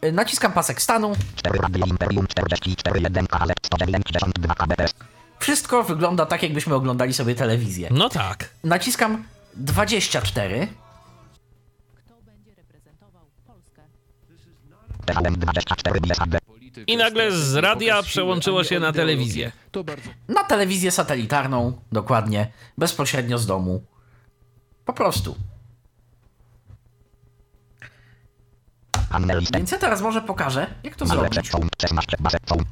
[0.01, 1.13] E, Naciskam pasek stanu.
[1.35, 4.93] 4 Radio Imperium 44 1 KL 192 KBS.
[5.39, 7.89] Wszystko wygląda tak, jakbyśmy oglądali sobie telewizję.
[7.91, 8.49] No tak.
[8.63, 9.23] Naciskam
[9.55, 10.67] 24.
[15.05, 16.29] TVN 24 BSAD.
[16.87, 19.51] I nagle z radia przełączyło się na telewizję.
[19.71, 23.83] To bardzo Na telewizję satelitarną, dokładnie, bezpośrednio z domu.
[24.85, 25.35] Po prostu.
[29.53, 31.49] Więc ja teraz może pokażę, jak to zrobić.
[31.49, 32.65] phone 16 basek phone.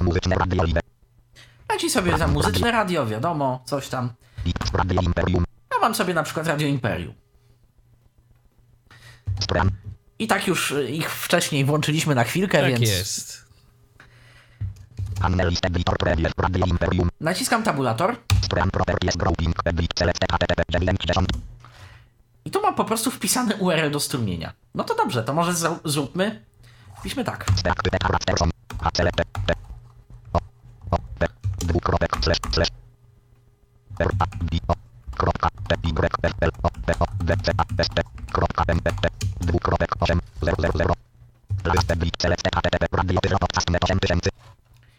[0.00, 0.80] Muzyczne radio live.
[1.72, 4.10] Leci sobie tam muzyczne radio, wiadomo, coś tam.
[5.72, 7.14] Ja mam sobie na przykład Radio Imperium.
[10.18, 13.45] I tak już yy, ich wcześniej włączyliśmy na chwilkę, Tak więc jest.
[17.20, 21.26] Naciskam tabulator Stran properties grouping public select HTTP 90.
[22.44, 24.52] i tu mam po prostu wpisany URL do strumienia.
[24.74, 25.52] No to dobrze, to może
[25.84, 26.42] zróbmy.
[26.98, 27.46] Wpiszmy tak.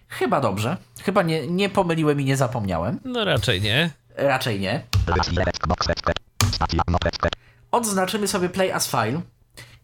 [0.09, 0.77] Chyba dobrze.
[1.01, 2.99] Chyba nie, nie pomyliłem i nie zapomniałem.
[3.05, 3.89] No raczej nie.
[4.15, 4.83] Raczej nie.
[7.71, 9.21] Odznaczymy sobie play as file.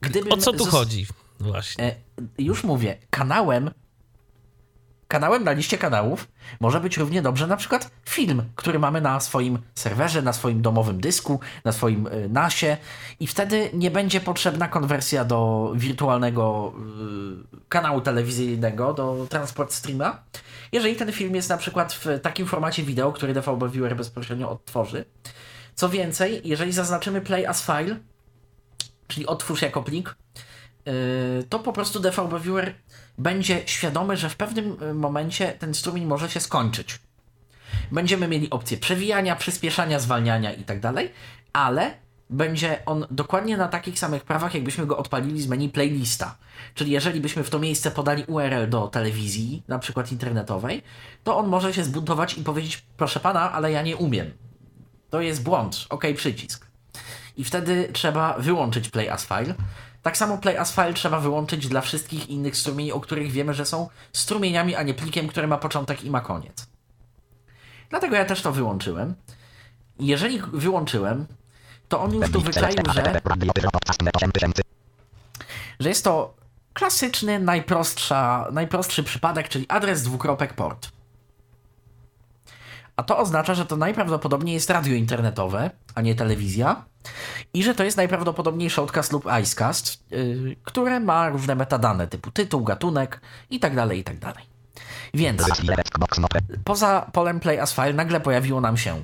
[0.02, 1.06] Gdybym O co tu zos- chodzi?
[1.40, 1.84] Właśnie.
[1.86, 1.96] E,
[2.38, 3.72] już mówię, kanałem
[5.14, 6.28] kanałem na liście kanałów
[6.60, 11.02] może być równie dobrze na przykład film, który mamy na swoim serwerze, na swoim domowym
[11.02, 12.78] dysku, na swoim y, nasie
[13.20, 16.74] i wtedy nie będzie potrzebna konwersja do wirtualnego
[17.64, 20.24] y, kanału telewizyjnego, do transport streama.
[20.72, 25.06] Jeżeli ten film jest na przykład w takim formacie wideo, który DVB Viewer bezpośrednio odtworzy.
[25.76, 27.96] Co więcej, jeżeli zaznaczymy play as file,
[29.08, 30.16] czyli otwórz jako plik,
[30.86, 30.94] yy,
[31.50, 32.74] to po prostu DVB Viewer
[33.18, 37.00] będzie świadomy, że w pewnym y, momencie ten strumień może się skończyć.
[37.92, 40.80] Będziemy mieli opcję przewijania, przyspieszania, zwalniania i tak
[41.54, 46.38] ale będzie on dokładnie na takich samych prawach, jakbyśmy go odpalili z menu playlista.
[46.74, 50.82] Czyli jeżeli byśmy w to miejsce podali URL do telewizji, na przykład internetowej,
[51.24, 54.32] to on może się zbuntować i powiedzieć, proszę pana, ale ja nie umiem.
[55.10, 56.68] To jest błąd, ok, przycisk.
[57.38, 59.56] I wtedy trzeba wyłączyć Play as File.
[60.04, 63.66] Tak samo Play as File trzeba wyłączyć dla wszystkich innych strumieni, o których wiemy, że
[63.66, 66.68] są strumieniami, a nie plikiem, który ma początek i ma koniec.
[67.90, 69.16] Dlatego ja też to wyłączyłem.
[70.00, 71.28] Jeżeli wyłączyłem,
[71.90, 74.62] to on już tu wyczaił, że, Radio tyro podcast net 8000.
[75.80, 76.36] że jest to
[76.74, 80.90] klasyczny, najprostsza, najprostszy przypadek, czyli adres dwukropek port.
[83.04, 86.86] A to oznacza, że to najprawdopodobniej jest radio internetowe, a nie telewizja.
[87.54, 92.64] I że to jest najprawdopodobniej Shortcast lub Icecast, yy, które ma różne metadane typu tytuł,
[92.64, 94.46] gatunek i tak dalej, i tak dalej.
[95.14, 95.42] Więc
[96.64, 99.04] poza polem Play as File nagle pojawiło nam się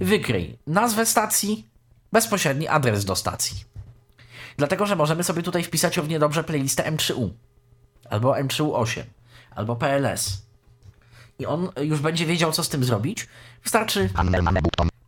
[0.00, 1.68] wykryj nazwę stacji,
[2.12, 3.64] bezpośredni adres do stacji.
[4.56, 7.30] Dlatego, że możemy sobie tutaj wpisać równie dobrze playlistę M3U,
[8.10, 9.02] albo M3U8,
[9.54, 10.42] albo PLS.
[11.38, 13.28] I on już będzie wiedział, co z tym zrobić.
[13.62, 14.08] Wystarczy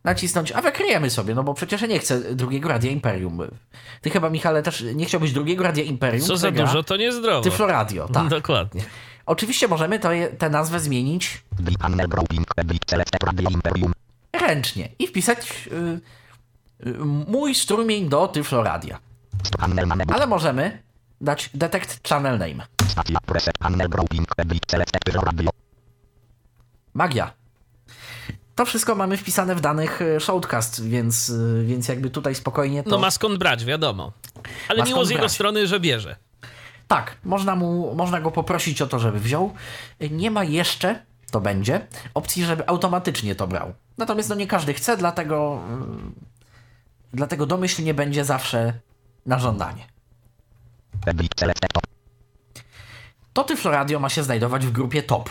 [0.03, 3.39] nacisnąć, a wykryjemy sobie, no bo przecież ja nie chcę drugiego Radia Imperium.
[4.01, 6.27] Ty chyba, Michale, też nie chciałbyś drugiego Radia Imperium.
[6.27, 7.41] Co za dużo, to niezdrowo.
[7.41, 8.27] Tyfloradio, tak.
[8.39, 8.81] Dokładnie.
[9.25, 9.99] Oczywiście możemy
[10.37, 11.43] tę nazwę zmienić
[13.23, 13.49] radio
[14.33, 16.93] ręcznie i wpisać y, y,
[17.27, 18.31] mój strumień do
[19.59, 20.15] mane button.
[20.15, 20.83] Ale możemy
[21.21, 22.76] dać detect channel name.
[22.97, 23.55] Stacja preset.
[23.59, 24.35] Annel grouping.
[24.35, 25.49] Public select radio.
[26.93, 27.33] Magia.
[28.55, 32.89] To wszystko mamy wpisane w danych y, Shoutcast, więc, y, więc jakby tutaj spokojnie to...
[32.89, 34.11] No ma skąd brać, wiadomo.
[34.69, 35.31] Ale miło z jego brać.
[35.31, 36.15] strony, że bierze.
[36.87, 39.53] Tak, można, mu, można go poprosić o to, żeby wziął.
[40.11, 43.73] Nie ma jeszcze, to będzie, opcji, żeby automatycznie to brał.
[43.97, 46.15] Natomiast no nie każdy chce, dlatego, mm,
[47.13, 48.73] dlatego domyślnie będzie zawsze
[49.25, 49.87] na żądanie.
[51.05, 51.86] Public select top.
[53.37, 55.29] To Tyflo Radio ma się znajdować w grupie top.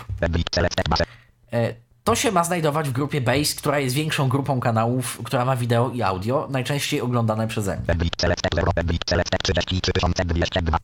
[1.52, 5.56] E, To się ma znajdować w grupie Base, która jest większą grupą kanałów, która ma
[5.56, 7.86] wideo i audio, najczęściej oglądane przeze mnie.
[7.86, 8.72] Public select 0.
[8.72, 10.78] Public select 33202.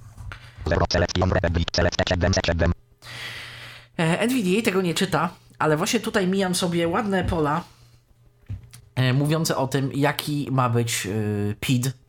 [0.67, 2.73] 0 selection Public select 707.
[3.99, 7.65] E, NVDA tego nie czyta, ale właśnie tutaj mijam sobie ładne pola
[8.95, 11.09] e, mówiące o tym, jaki ma być
[11.61, 12.02] PID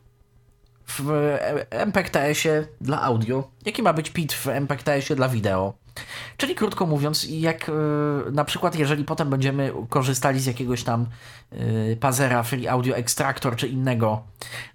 [0.99, 5.73] w e, MPKTS-ie dla audio, jaki ma być PID w MPKTS-ie dla wideo.
[6.37, 7.73] Czyli krótko mówiąc, jak e,
[8.31, 11.05] na przykład jeżeli potem będziemy korzystali z jakiegoś tam
[11.51, 14.23] e, Pazera Free Audio Extractor czy innego,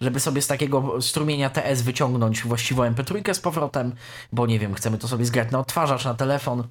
[0.01, 3.93] żeby sobie z takiego strumienia TS wyciągnąć właściwą MP3 z powrotem,
[4.33, 6.69] bo nie wiem, chcemy to sobie zgrać na odtwarzacz, na telefon,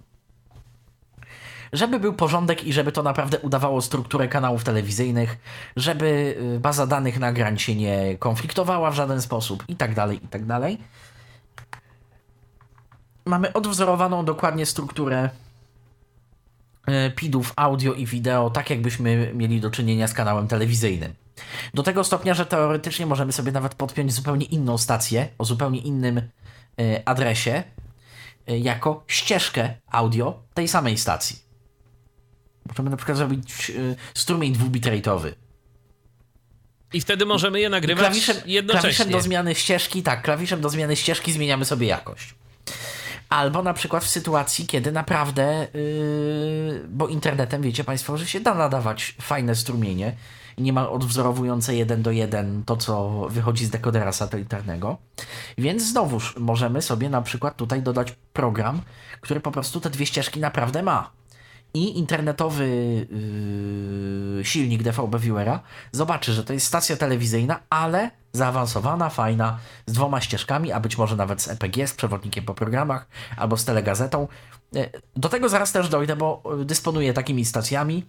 [1.74, 5.38] żeby był porządek i żeby to naprawdę udawało strukturę kanałów telewizyjnych,
[5.76, 10.28] żeby y, baza danych nagrań się nie konfliktowała w żaden sposób i tak dalej, i
[10.28, 10.78] tak dalej.
[13.26, 15.30] Mamy odwzorowaną dokładnie strukturę
[16.90, 21.14] y, PIDów audio i wideo, tak jakbyśmy mieli do czynienia z kanałem telewizyjnym.
[21.74, 26.18] Do tego stopnia, że teoretycznie możemy sobie nawet podpiąć zupełnie inną stację o zupełnie innym
[26.18, 27.64] y, adresie,
[28.48, 31.47] jako ścieżkę audio tej samej stacji.
[32.68, 35.32] Możemy na przykład zrobić y, strumień dwubitrate'owy.
[36.94, 38.82] I wtedy możemy je nagrywać Klawiszem, jednocześnie.
[38.82, 42.36] klawiszem do zmiany ścieżki, tak, klawiszem do zmiany ścieżki zmieniamy sobie jakość.
[43.30, 48.56] Albo na przykład w sytuacji, kiedy naprawdę, yy, bo internetem wiecie Państwo, że się da
[48.56, 50.16] nadawać fajne strumienie
[50.58, 54.98] i nie ma odwzorowujące jeden do jeden to, co wychodzi z dekodera satelitarnego.
[55.58, 58.82] Więc znowuż możemy sobie na przykład tutaj dodać program,
[59.22, 61.12] który po prostu te dwie ścieżki naprawdę ma.
[61.78, 62.68] I internetowy
[64.38, 65.60] yy, silnik DVB Viewera
[65.92, 71.16] zobaczy, że to jest stacja telewizyjna, ale zaawansowana, fajna, z dwoma ścieżkami, a być może
[71.16, 74.28] nawet z EPG, z przewodnikiem po programach, albo z telegazetą.
[74.74, 78.06] Yy, Do tego zaraz też dojdę, bo yy, dysponuję takimi stacjami,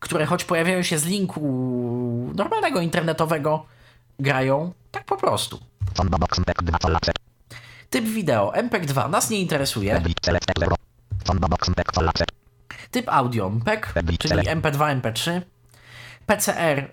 [0.00, 1.40] które choć pojawiają się z linku
[2.34, 3.66] normalnego internetowego,
[4.18, 5.58] grają tak po prostu.
[5.94, 7.12] Combo box MPEG 2 Folace.
[7.90, 10.02] Typ wideo MPEG-2 nas nie interesuje.
[11.24, 11.40] Public select 0.
[11.40, 12.24] Combo box MPEG Folace.
[12.90, 15.40] Typ audio MPEG, czyli MP2, MP3.
[16.26, 16.88] PCR,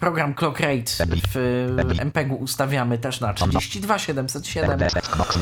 [0.00, 4.70] program Clock Rate w y, MPEG-u ustawiamy też na 32707.
[4.70, 5.38] RDS box.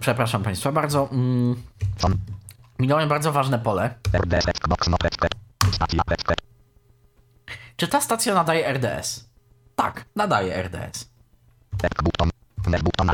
[0.00, 1.08] Przepraszam Państwa bardzo.
[1.12, 1.62] Mm.
[2.78, 3.94] Minąłem bardzo ważne pole.
[7.76, 9.28] Czy ta stacja nadaje RDS?
[9.76, 11.10] Tak, nadaje RDS.
[12.02, 12.30] Button.
[12.80, 13.08] Button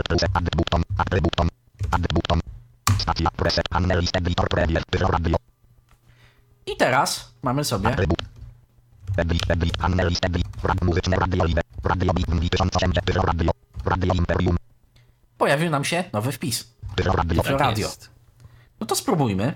[2.15, 2.54] button.
[2.99, 4.83] Stacja preset panel list editor premier.
[4.91, 5.37] Pyro radio.
[6.67, 8.19] I teraz mamy sobie Add but.
[9.17, 10.51] Public public panel list editor.
[10.63, 11.61] Rad muzyczne radio live.
[11.85, 13.51] Radio bit 2008 Pyro radio.
[13.85, 14.57] Radio imperium.
[15.39, 16.75] pojawił nam się nowy wpis.
[16.97, 17.43] Pyro radio.
[17.43, 17.89] Pyro Tak radio.
[18.81, 19.55] No to spróbujmy.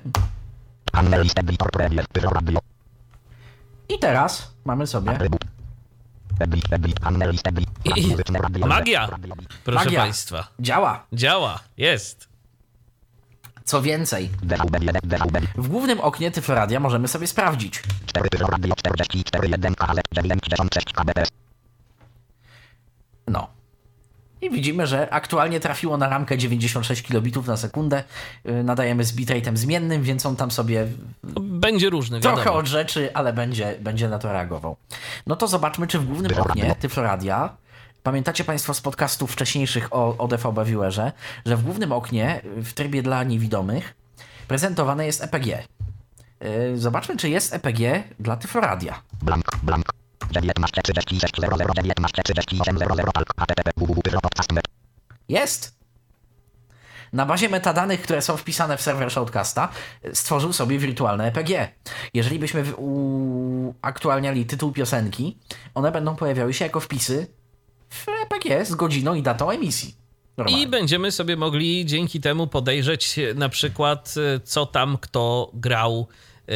[0.92, 2.06] Panel list editor premier.
[2.08, 2.58] Pyro radio.
[3.88, 5.44] I teraz mamy sobie Add but.
[6.38, 7.74] Public public panel list editor.
[7.86, 8.78] Rad I- muzyczne radio live.
[8.78, 9.08] Magia!
[9.64, 10.00] Proszę Magia.
[10.00, 10.48] Państwa.
[10.60, 11.06] działa.
[11.12, 12.28] Działa, jest.
[13.68, 15.40] Co więcej, DVB 1 DVB.
[15.56, 21.28] w głównym oknie Tyfloradia możemy sobie sprawdzić, 4 Pyro radio 44 1 KZ 96 kbps.
[23.26, 23.48] No.
[24.40, 28.04] I widzimy, że aktualnie trafiło na ramkę 96 kilobitów na sekundę.
[28.44, 30.86] Yy, Nadajemy z bitrate'em zmiennym, więc on tam sobie
[31.40, 32.34] Będzie różny, wiadomo.
[32.36, 34.76] trochę od rzeczy, ale będzie, będzie na to reagował.
[35.26, 37.56] No to zobaczmy, czy w głównym oknie Tyfloradia,
[38.08, 41.12] pamiętacie Państwo z podcastów wcześniejszych o, o DVB Viewerze,
[41.46, 43.94] że w głównym oknie, w trybie dla niewidomych,
[44.48, 45.46] prezentowane jest EPG.
[45.46, 49.02] Yy, Zobaczmy, czy jest EPG dla Tyfloradia.
[49.22, 49.92] Blank, blank.
[50.30, 54.64] 19 36 00 19 38 00 palk http www.pyropodcast.net
[55.28, 55.78] Jest!
[57.12, 59.68] Na bazie metadanych, które są wpisane w serwer Shoutcasta,
[60.12, 61.68] stworzył sobie wirtualne EPG.
[62.14, 65.38] Jeżeli byśmy uaktualniali tytuł piosenki,
[65.74, 67.37] one będą pojawiały się jako wpisy
[67.90, 69.94] w EPG z godziną i datą emisji.
[70.36, 70.62] Normalnie.
[70.62, 76.06] I będziemy sobie mogli dzięki temu podejrzeć na przykład, e, co tam kto grał,
[76.48, 76.52] e,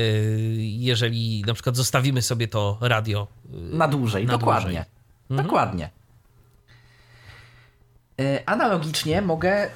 [0.58, 3.26] jeżeli na przykład zostawimy sobie to radio.
[3.54, 4.62] e, Na dłużej, Na dokładnie.
[4.70, 4.84] dłużej.
[5.30, 5.46] Mhm.
[5.46, 5.90] Dokładnie.
[8.46, 9.70] Analogicznie mogę y,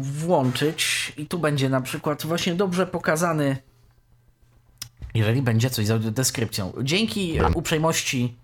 [0.00, 3.56] włączyć i tu będzie na przykład właśnie dobrze pokazany,
[5.14, 6.72] jeżeli będzie coś z audiodeskrypcją.
[6.82, 8.34] Dzięki uprzejmości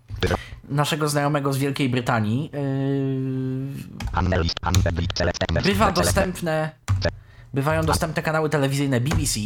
[0.68, 2.50] naszego znajomego z Wielkiej Brytanii,
[5.14, 6.70] Select, bywa dostępne,
[7.54, 9.40] bywają dostępne kanały telewizyjne BBC,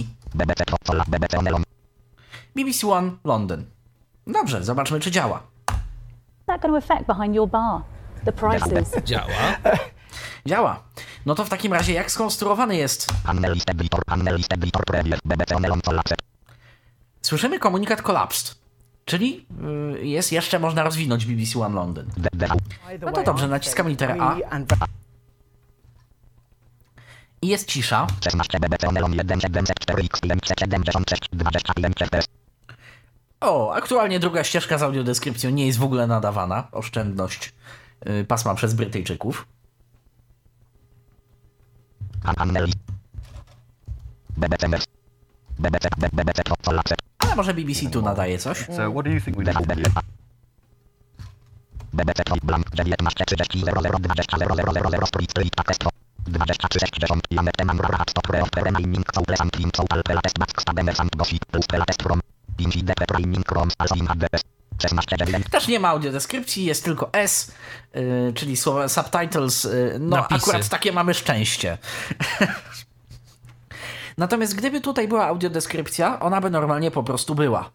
[2.56, 3.64] BBC, One London.
[4.26, 5.42] Dobrze, zobaczmy czy działa.
[6.46, 7.82] that going to affect behind your bar?
[8.24, 8.94] The prices.
[9.10, 9.56] Działa.
[10.46, 10.82] Działa.
[11.26, 13.12] No to w takim razie jak skonstruowany jest?
[17.22, 18.54] Słyszymy komunikat collapsed,
[19.10, 19.46] czyli
[20.00, 22.06] y, jest jeszcze można rozwinąć BBC One London.
[23.00, 24.36] No to dobrze, naciskam literę A
[27.42, 28.06] i jest cisza.
[28.24, 32.26] 16, BBC Onelon, 1, 704, XPM, 76, 21, FPS,
[33.40, 36.68] O, aktualnie druga ścieżka z audiodeskrypcją nie jest w ogóle nadawana.
[36.72, 37.52] Oszczędność
[38.08, 39.46] y, pasma przez Brytyjczyków.
[42.24, 42.56] An-
[47.18, 48.58] Ale może BBC tu nadaje coś?
[48.58, 50.00] So what do you think we need DV, to do?
[51.92, 55.84] BBC Trot Blank 19 30 00 20 00 Street Street Takest
[56.26, 61.16] 23 60 Janek Teman Rahat Stop Reof Remaining Couple Sampling Couple Pelatest Max Stademer Samp
[61.16, 62.20] Gossip Plus Pelatest From
[62.56, 64.42] 5 ID Training Chrome Also in HDS
[64.82, 67.52] 16 9 Też nie ma audiodeskrypcji, jest tylko S,
[67.96, 69.64] y, czyli słowa subtitles.
[69.64, 70.42] y, no, Napisy.
[70.50, 71.78] akurat takie mamy szczęście.
[74.20, 77.70] Natomiast gdyby tutaj była audiodeskrypcja, ona by normalnie po prostu była.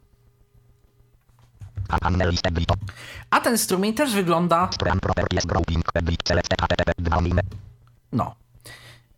[3.30, 7.42] A ten strumień też wygląda, Stram Properties Grouping Edit Select HTTP 2 Mime
[8.12, 8.36] no.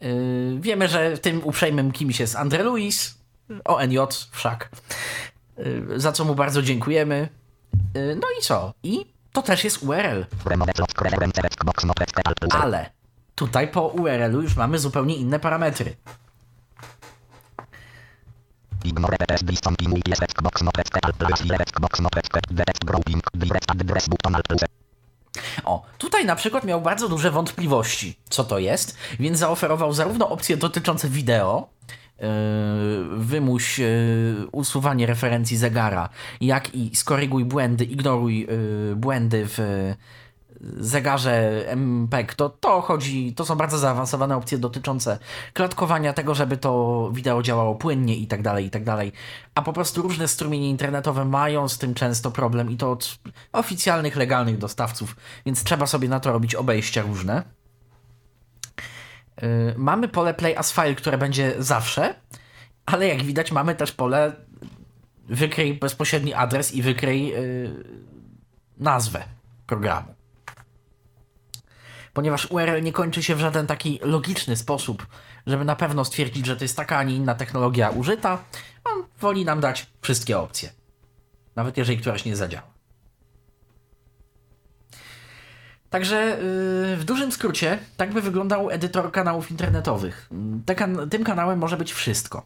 [0.03, 3.17] Y, wiemy, że tym uprzejmym kimś jest Andre Luis,
[3.65, 3.97] ONJ
[4.31, 4.69] wszak,
[5.59, 7.29] y, za co mu bardzo dziękujemy.
[7.95, 8.73] Y, no i co?
[8.83, 10.25] I to też jest URL.
[12.51, 12.89] Ale
[13.35, 15.95] tutaj po URL-u już mamy zupełnie inne parametry.
[18.87, 24.07] Ignore PPS Discontinue Cereck Box Notec Alt Plus Cereck Box Notec Detect Grouping Direct Address
[24.07, 24.61] Button Alt Plus
[25.63, 30.57] O, tutaj na przykład miał bardzo duże wątpliwości, co to jest, więc zaoferował zarówno opcje
[30.57, 31.69] dotyczące wideo,
[32.19, 32.27] yy,
[33.17, 36.09] wymuś yy, usuwanie referencji zegara,
[36.41, 39.59] jak i skoryguj błędy, ignoruj yy, błędy w
[40.61, 45.19] zegarze MPEG, to, to chodzi, to są bardzo zaawansowane opcje dotyczące
[45.53, 49.11] klatkowania tego, żeby to wideo działało płynnie i tak dalej, i tak dalej.
[49.55, 53.19] A po prostu różne strumienie internetowe mają z tym często problem i to od
[53.53, 57.43] oficjalnych, legalnych dostawców, więc trzeba sobie na to robić obejścia różne.
[59.41, 62.15] Yy, mamy pole Play as File, które będzie zawsze,
[62.85, 64.35] ale jak widać mamy też pole
[65.29, 67.83] wykryj bezpośredni adres i wykryj yy,
[68.77, 69.23] nazwę
[69.67, 70.16] programu
[72.17, 75.07] ponieważ URL nie kończy się w żaden taki logiczny sposób,
[75.47, 78.43] żeby na pewno stwierdzić, że to jest taka, a nie inna technologia użyta,
[78.83, 80.69] on woli nam dać wszystkie opcje.
[81.55, 82.67] Nawet jeżeli któraś nie zadziała.
[85.89, 90.29] Także yy, w dużym skrócie, tak by wyglądał edytor kanałów internetowych.
[91.09, 92.45] Tym kanałem może być wszystko.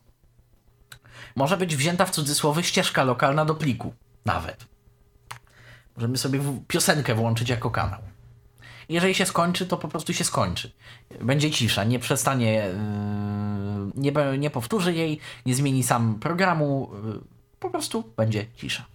[1.36, 3.93] Może być wzięta w cudzysłowy ścieżka lokalna do pliku.
[4.26, 4.65] Nawet.
[5.95, 8.11] Możemy sobie piosenkę włączyć jako kanał.
[8.91, 10.71] Jeżeli się skończy, to po prostu się skończy.
[11.21, 12.53] Będzie cisza, nie przestanie,
[13.95, 17.19] yy, nie, nie powtórzy jej, nie zmieni sam programu, yy,
[17.59, 18.85] po prostu będzie cisza.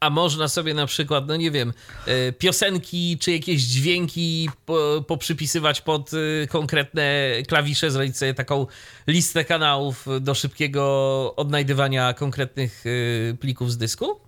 [0.00, 1.72] A można sobie na przykład, no nie wiem,
[2.06, 8.66] e, piosenki czy jakieś dźwięki po, poprzypisywać pod e, konkretne klawisze, zrobić sobie taką
[9.06, 14.20] listę kanałów do szybkiego odnajdywania konkretnych e, plików z dysku?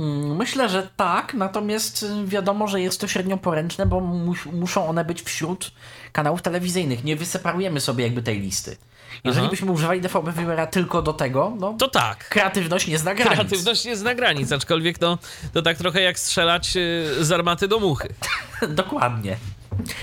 [0.00, 4.86] Mm, Myślę, że tak, natomiast y, wiadomo, że jest to średnio poręczne, bo mus, muszą
[4.88, 5.72] one być wśród
[6.12, 7.04] kanałów telewizyjnych.
[7.04, 8.76] Nie wyseparujemy sobie jakby tej listy.
[9.24, 9.50] Jeżeli Aha.
[9.50, 12.28] byśmy używali DVB Viewera tylko do tego, no To tak.
[12.28, 13.32] kreatywność nie zna granic.
[13.34, 15.18] Kreatywność nie zna granic, aczkolwiek to,
[15.52, 16.80] to tak trochę jak strzelać e,
[17.24, 18.08] z armaty do muchy.
[18.68, 19.36] Dokładnie.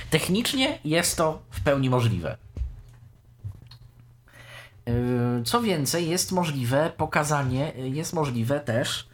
[0.09, 2.37] Technicznie jest to w pełni możliwe.
[4.85, 9.06] Yy, Co więcej, jest możliwe pokazanie, jest możliwe też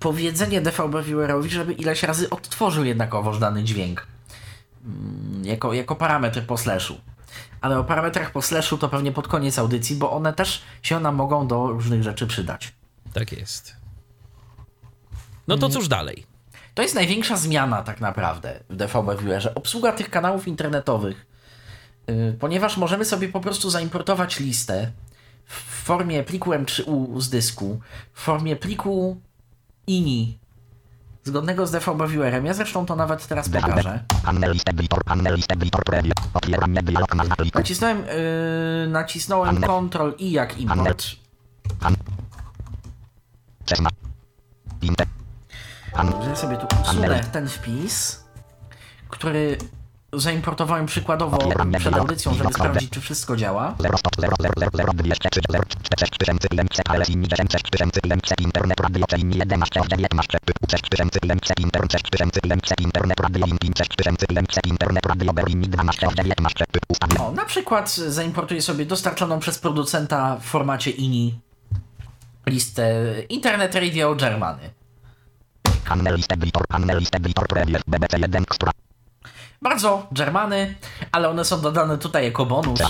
[0.00, 4.06] powiedzenie DVB Viewerowi, żeby ileś razy odtworzył jednakowoż dany dźwięk.
[4.84, 7.00] Mm, Jako, jako parametr po slashu.
[7.60, 11.14] Ale o parametrach po slashu to pewnie pod koniec audycji, bo one też się nam
[11.14, 12.72] mogą do różnych rzeczy przydać.
[13.12, 13.76] Tak jest.
[15.48, 16.26] No to cóż dalej?
[16.74, 19.54] To jest największa zmiana tak naprawdę w DVB Viewerze.
[19.54, 21.26] Obsługa tych kanałów internetowych,
[22.06, 24.92] yy, ponieważ możemy sobie po prostu zaimportować listę
[25.46, 27.80] w formie pliku M3U z dysku,
[28.12, 29.20] w formie pliku
[29.86, 30.38] INI
[31.24, 32.46] zgodnego z DVB Viewerem.
[32.46, 34.04] Ja zresztą to nawet teraz pokażę.
[37.54, 41.04] Nacisnąłem, yy, nacisnąłem Ctrl I jak import.
[41.80, 41.94] An
[43.66, 43.98] 16
[44.82, 45.06] Inte
[46.24, 48.24] Że sobie tu usunę ten wpis.
[49.08, 49.58] który
[50.12, 51.38] zaimportowałem przykładowo
[51.78, 53.74] przed audycją, żeby sprawdzić, czy wszystko działa.
[67.18, 71.34] O, na przykład zaimportuję sobie dostarczoną przez producenta w formacie INI
[72.46, 74.70] listę Internet Radio Germany.
[79.62, 80.74] Bardzo Germany,
[81.12, 82.80] ale one są dodane tutaj jako bonus.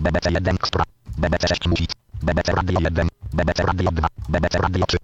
[0.00, 0.84] BBC 1 Extra,
[1.18, 1.90] BBC 6 Music,
[2.22, 4.98] BBC Radio 1, BBC Radio 2, BBC Radio 3.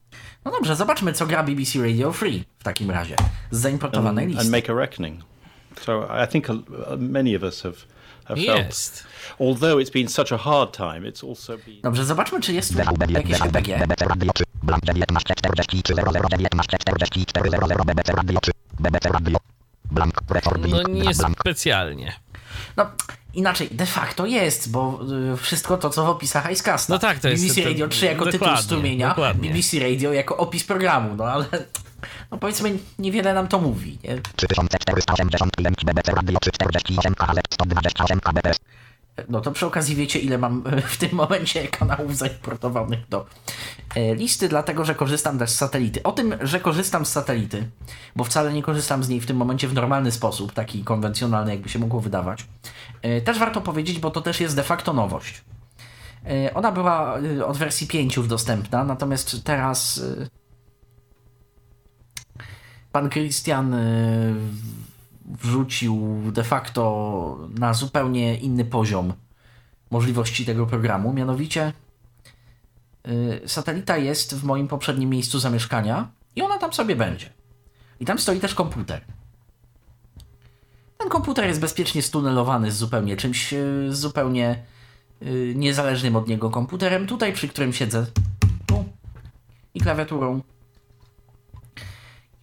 [0.45, 3.17] No dobrze, zobaczmy co gra BBC Radio Free w takim razie
[3.51, 4.41] z zaimportowanej and, listy.
[4.43, 5.21] and make a reckoning.
[5.81, 6.55] So I think a,
[6.99, 7.77] many of us have,
[8.39, 9.05] Jest.
[9.39, 11.81] although it's been such a hard time, it's also been.
[11.83, 12.74] Dobrze, zobaczmy czy jest
[13.09, 13.78] jakieś 1, APG.
[13.78, 15.76] BBC Radio 3, Blank 19 43
[16.31, 18.51] 0019 44 00 BBC Radio 3,
[18.81, 19.39] BBC Radio.
[19.91, 21.41] Blank, recording, No nie blank.
[21.41, 22.12] specjalnie.
[22.76, 22.87] No
[23.35, 25.01] inaczej, de facto jest, bo
[25.33, 26.93] y, wszystko to co w opisach Icecasta.
[26.93, 29.51] No tak, to jest- BBC Radio 3 jako tytuł strumienia, dokładnie.
[29.51, 31.45] BBC Radio jako opis programu, no ale
[32.30, 34.20] no powiedzmy niewiele nam to mówi, nie?
[34.36, 38.59] 3485 BBC Radio 3 48 KHZ 128 kbps.
[39.28, 43.26] No to przy okazji wiecie, ile mam e, w tym momencie kanałów zaimportowanych do
[43.94, 46.03] e, listy, dlatego że korzystam też z satelity.
[46.03, 47.70] O tym, że korzystam z satelity,
[48.16, 51.68] bo wcale nie korzystam z niej w tym momencie w normalny sposób, taki konwencjonalny, jakby
[51.68, 52.46] się mogło wydawać,
[53.03, 55.42] e, też warto powiedzieć, bo to też jest de facto nowość.
[56.26, 60.39] E, Ona była e, od wersji 5 już dostępna, natomiast teraz e,
[62.93, 63.80] pan Christian e,
[65.24, 69.12] wrzucił de facto na zupełnie inny poziom
[69.91, 71.12] możliwości tego programu.
[71.12, 71.72] Mianowicie
[73.09, 77.30] y, satelita jest w moim poprzednim miejscu zamieszkania i ona tam sobie będzie.
[78.01, 79.05] I tam stoi też komputer.
[80.99, 84.62] Ten komputer jest bezpiecznie stunelowany z zupełnie czymś, y, zupełnie
[85.22, 88.07] y, niezależnym od niego komputerem, tutaj przy którym siedzę.
[89.74, 90.41] I klawiaturą.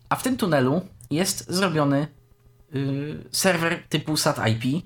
[0.09, 0.81] A w tym tunelu
[1.11, 2.07] jest zrobiony
[2.75, 4.83] y, serwer typu SAT-IP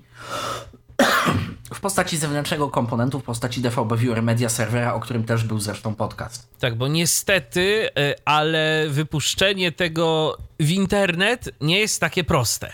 [1.74, 5.94] w postaci zewnętrznego komponentu, w postaci DVB Viewer Media Servera, o którym też był zresztą
[5.94, 6.48] podcast.
[6.58, 12.72] Tak, bo niestety, y, ale wypuszczenie tego w internet nie jest takie proste.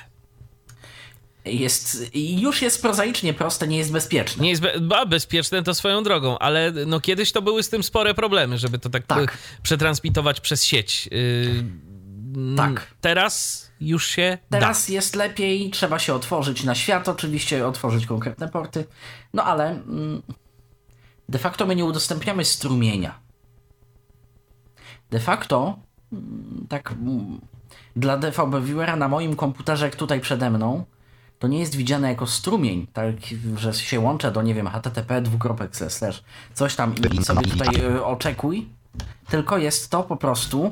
[1.45, 4.43] Jest, już jest prozaicznie proste, nie jest bezpieczne.
[4.43, 7.83] Nie jest be ba, bezpieczne to swoją drogą, ale no kiedyś to były z tym
[7.83, 9.39] spore problemy, żeby to tak, Tak.
[9.63, 11.09] przetransmitować przez sieć.
[11.13, 11.65] Y,
[12.57, 12.87] Tak.
[13.01, 18.85] Teraz już się Teraz jest lepiej, trzeba się otworzyć na świat, oczywiście otworzyć konkretne porty,
[19.35, 20.23] no ale mm,
[21.29, 23.21] de facto my nie udostępniamy strumienia.
[25.11, 25.79] De facto,
[26.13, 27.41] mm, tak mm,
[27.97, 30.85] dla DVB Viewera na moim komputerze, jak tutaj przede mną,
[31.39, 33.15] to nie jest widziane jako strumień, tak,
[33.57, 35.71] że się łączę do, nie wiem, http dwukropek
[36.55, 38.69] coś tam i sobie tutaj y, oczekuj,
[39.31, 40.71] tylko jest to po prostu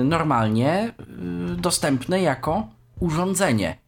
[0.00, 0.94] y, normalnie
[1.52, 2.68] y, dostępne jako
[3.00, 3.78] urządzenie.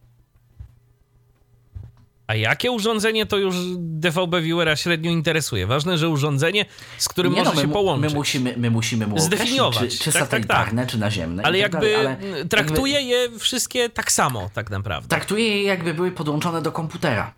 [2.27, 5.67] A jakie urządzenie to już DVB Viewera średnio interesuje?
[5.67, 6.65] Ważne, że urządzenie,
[6.99, 8.13] z którym Nie może no, my, się połączyć.
[8.13, 9.93] My musimy, my musimy mu Zdefiniować.
[9.93, 11.43] czy, czy Tak, tak, satelitarne, czy naziemne.
[11.43, 15.09] ale tak jakby dalej, ale traktuje jakby, je wszystkie tak samo, tak naprawdę.
[15.09, 17.35] traktuje je jakby były podłączone do komputera.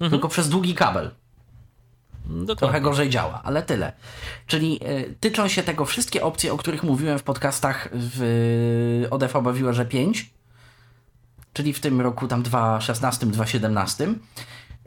[0.00, 0.10] Mhm.
[0.10, 1.10] Tylko przez długi kabel.
[2.26, 2.80] Trochę Dokładnie.
[2.80, 3.92] gorzej działa, ale tyle.
[4.46, 9.52] Czyli y, tyczą się tego wszystkie opcje, o których mówiłem w podcastach w o DVB
[9.54, 10.30] Viewerze 5,
[11.52, 14.14] czyli w tym roku tam 2016, 2017.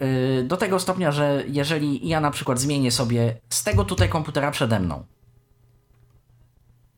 [0.02, 4.52] Y, do tego stopnia, że jeżeli ja na przykład zmienię sobie z tego tutaj komputera
[4.52, 5.06] przede mną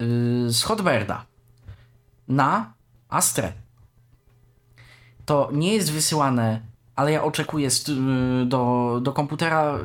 [0.01, 0.05] y,
[0.49, 1.25] z Hotbirda
[2.27, 2.73] na
[3.09, 3.53] Astrę,
[5.25, 6.61] to nie jest wysyłane,
[6.97, 9.79] ale ja oczekuję y, do, do komputera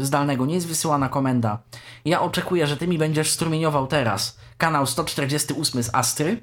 [0.00, 1.58] y, zdalnego, nie jest wysyłana komenda.
[2.04, 6.40] Ja oczekuję, że ty mi będziesz strumieniował teraz kanał 148 z Astry,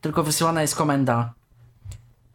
[0.00, 1.32] tylko wysyłana jest komenda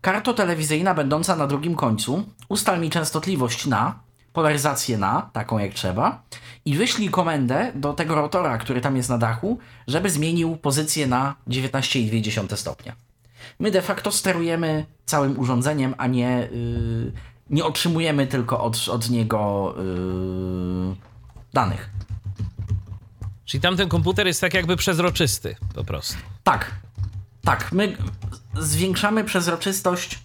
[0.05, 3.99] karto telewizyjna będąca na drugim końcu, ustal mi częstotliwość na,
[4.33, 6.23] polaryzację na, taką jak trzeba
[6.65, 11.35] i wyślij komendę do tego rotora, który tam jest na dachu, żeby zmienił pozycję na
[11.47, 13.04] 19,2 stopnia.
[13.59, 17.11] My de facto sterujemy całym urządzeniem, a nie, yy,
[17.49, 20.95] nie otrzymujemy tylko od, od niego yy,
[21.53, 21.89] danych.
[23.45, 26.15] Czyli tamten komputer jest tak jakby przezroczysty po prostu.
[26.43, 26.71] Tak,
[27.41, 27.71] tak.
[27.71, 27.97] My
[28.59, 30.19] zwiększamy przezroczystość.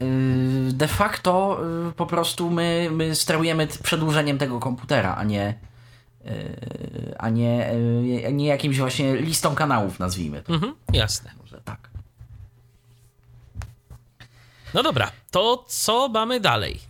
[0.00, 5.67] Yy, de facto yy, po prostu my, my sterujemy przedłużeniem tego komputera, a nie
[7.18, 7.70] a nie,
[8.22, 10.54] yy, nie jakimś właśnie listą kanałów, nazwijmy to.
[10.54, 11.30] Mhm, jasne.
[11.40, 11.90] Może tak.
[14.74, 16.80] No dobra, to co mamy dalej?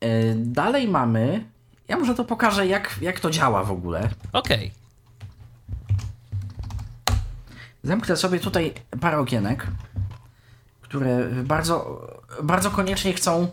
[0.00, 1.44] Yy, dalej mamy.
[1.88, 4.08] Ja może to pokażę, jak, jak to działa w ogóle.
[4.32, 4.72] Okej.
[7.82, 9.66] Zamknę sobie tutaj parę okienek,
[10.80, 12.06] które bardzo,
[12.42, 13.50] bardzo koniecznie chcą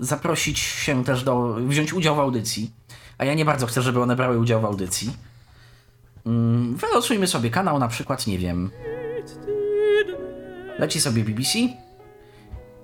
[0.00, 1.54] zaprosić się też do.
[1.54, 2.70] wziąć udział w audycji.
[3.18, 5.12] A ja nie bardzo chcę, żeby one brały udział w audycji.
[6.26, 8.70] Mm, Wylosujmy sobie kanał, na przykład, nie wiem.
[10.78, 11.58] Leci sobie BBC.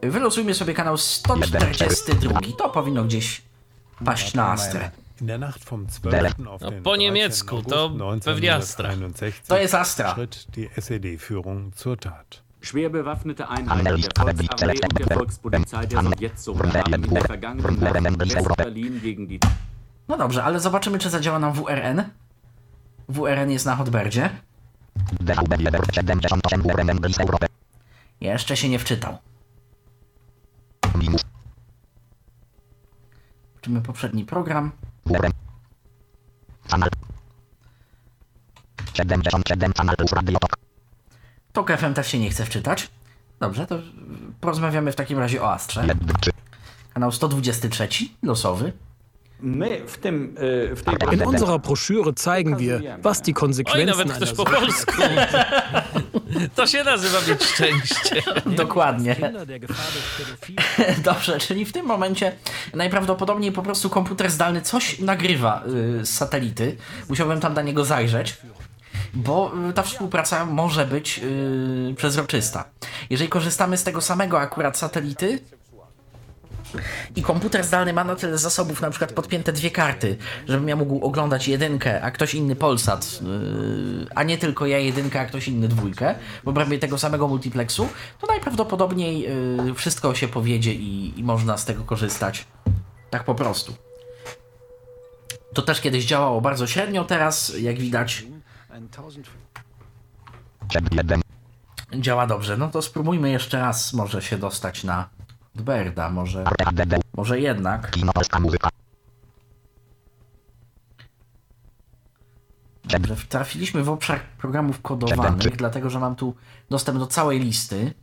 [0.03, 2.41] Wylosujmy sobie kanał 142.
[2.59, 3.43] To powinno gdzieś
[4.05, 4.91] paść na Astrę.
[5.21, 6.29] In der Nacht vom 12.
[6.29, 6.99] auf No, po 13.
[6.99, 7.91] niemiecku, to
[8.25, 8.89] pewnie Astra.
[8.89, 10.15] 1961 To jest Astra.
[12.69, 18.21] Schwer bewaffnete Einheiten der Volksarmee und der Volkspolizei der Sowjetzone haben in der vergangenen Nacht
[18.21, 19.41] West-Berlin gegen die
[20.09, 22.03] No dobrze, ale zobaczymy, czy zadziała nam WRN.
[23.09, 24.31] WRN jest na Hotberdzie.
[25.21, 27.47] DVB 78 URM Bliss Europy.
[28.21, 29.19] Jeszcze się nie wczytał.
[30.95, 31.23] Minus
[33.61, 34.73] Czymy poprzedni program.
[36.69, 36.89] Kanal.
[38.95, 40.39] 77 Kanal Plus Radio
[41.53, 41.73] Tok.
[41.79, 42.89] FM też się nie chce wczytać.
[43.41, 43.79] Dobrze, to
[44.41, 45.81] porozmawiamy w takim razie o Astrze.
[45.81, 46.31] 1, 3.
[46.95, 47.89] Kanał 123,
[48.23, 48.73] losowy.
[49.41, 50.35] My w tym,
[50.77, 54.93] w tej In unserer Broschüre zeigen wir, was die Oj, Konsequenzen nawet ktoś po polsku.
[56.55, 58.23] To się nazywa mieć szczęście.
[58.57, 59.17] Dokładnie.
[61.05, 62.33] Dobrze, czyli w tym momencie
[62.75, 65.63] najprawdopodobniej po prostu komputer zdalny coś nagrywa
[66.01, 66.77] y, z satelity.
[67.09, 68.37] Musiałbym tam na niego zajrzeć.
[69.15, 72.65] Bo y, ta współpraca może być y, przezroczysta.
[73.11, 75.39] Jeżeli korzystamy z tego samego akurat satelity
[77.17, 80.17] i komputer zdalny ma na tyle zasobów, na przykład podpięte dwie karty,
[80.49, 85.21] żebym ja mógł oglądać jedynkę, a ktoś inny Polsat, yy, a nie tylko ja jedynkę,
[85.21, 87.89] a ktoś inny dwójkę, w obrębie tego samego multiplexu,
[88.21, 89.21] to najprawdopodobniej
[89.67, 92.47] yy, wszystko się powiedzie i, i można z tego korzystać.
[93.11, 93.75] Tak po prostu.
[95.55, 98.38] To też kiedyś działało bardzo średnio, teraz jak widać 1.
[102.01, 102.57] działa dobrze.
[102.57, 105.09] No to spróbujmy jeszcze raz może się dostać na
[105.55, 106.45] Berda, może,
[107.17, 107.91] może jednak.
[112.85, 116.35] Dobrze, trafiliśmy w obszar programów kodowanych, dlatego że mam tu
[116.71, 117.95] dostęp do całej listy.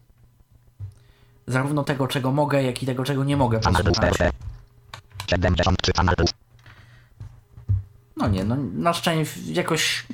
[1.48, 3.96] Zarówno tego, czego mogę, jak i tego, czego nie mogę posłuchać.
[3.96, 4.32] TRT.
[5.30, 6.34] 73 Kanal Plus.
[8.18, 10.06] No nie, no na szczęście jakoś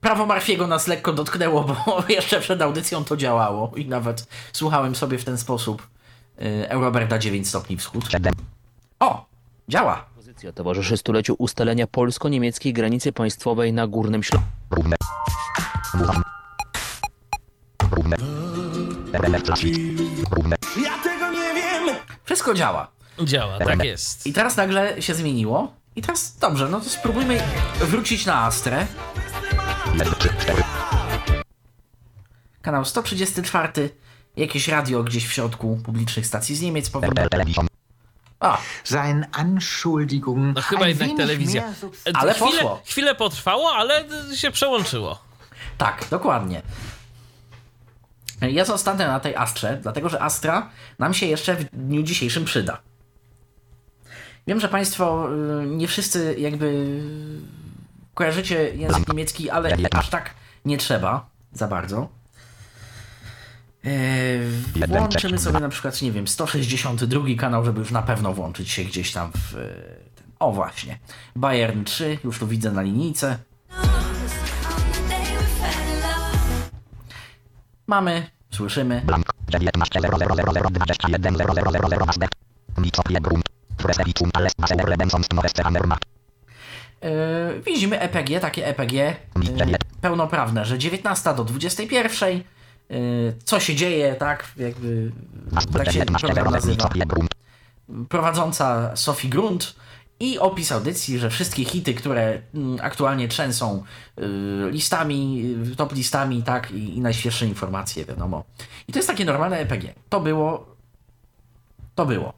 [0.00, 5.18] prawo Marfiego nas lekko dotknęło, bo jeszcze przed audycją to działało i nawet słuchałem sobie
[5.18, 5.88] w ten sposób
[6.42, 8.10] y, Euroberta 9 stopni wschód.
[8.10, 8.34] 7.
[9.00, 9.26] O!
[9.68, 10.04] Działa!
[10.16, 14.48] Pozycja towarzyszy stuleciu ustalenia polsko-niemieckiej granicy państwowej na Górnym Śląsku.
[14.70, 14.96] Równe.
[19.12, 19.78] RLF Classic.
[20.30, 20.56] Równe.
[22.24, 22.88] Wszystko działa.
[23.24, 24.26] Działa, tak jest.
[24.26, 25.72] I teraz nagle się zmieniło.
[25.96, 27.42] I teraz dobrze, no to spróbujmy
[27.80, 28.86] wrócić na Astrę.
[29.94, 30.62] 1, 3, 4.
[32.62, 33.90] Kanał 134.
[34.36, 37.14] Jakieś radio gdzieś w środku publicznych stacji z Niemiec powinno.
[38.40, 40.52] A, Seien Anschuldigungen.
[40.52, 41.62] No chyba ein jednak telewizja.
[41.62, 42.82] E, Ale chwilę, poszło.
[42.86, 44.04] chwilę potrwało, ale
[44.36, 45.18] się przełączyło.
[45.78, 46.62] tak, dokładnie.
[48.40, 52.78] Ja zostanę na tej Astrze, dlatego że Astra nam się jeszcze w dniu dzisiejszym przyda.
[54.46, 55.28] Wiem, że Państwo
[55.62, 57.00] y, nie wszyscy jakby
[58.18, 62.08] kojarzycie język niemiecki, ale aż tak nie trzeba za bardzo.
[63.84, 68.84] Yy, włączymy sobie na przykład, nie wiem, 162 kanał, żeby już na pewno włączyć się
[68.84, 69.58] gdzieś tam w y,
[70.14, 70.26] ten.
[70.38, 70.98] O właśnie.
[71.36, 73.38] Bayern 3, już tu widzę na linijce.
[77.86, 79.02] Mamy, słyszymy.
[87.66, 89.14] Widzimy EPG, takie EPG yy,
[90.00, 92.42] pełnoprawne, że 19 do 21.
[92.90, 94.52] Yy, co się dzieje, tak?
[94.56, 95.12] Jakby
[95.72, 96.90] tak się program nazywa.
[98.08, 99.74] Prowadząca Sophie Grunt
[100.20, 103.84] i opis audycji, że wszystkie hity, które mm, aktualnie trzęsą
[104.70, 108.44] listami, top listami, tak, i, i najświeższe informacje, wiadomo.
[108.88, 109.94] I to jest takie normalne EPG.
[110.08, 110.76] To było.
[111.94, 112.32] To było.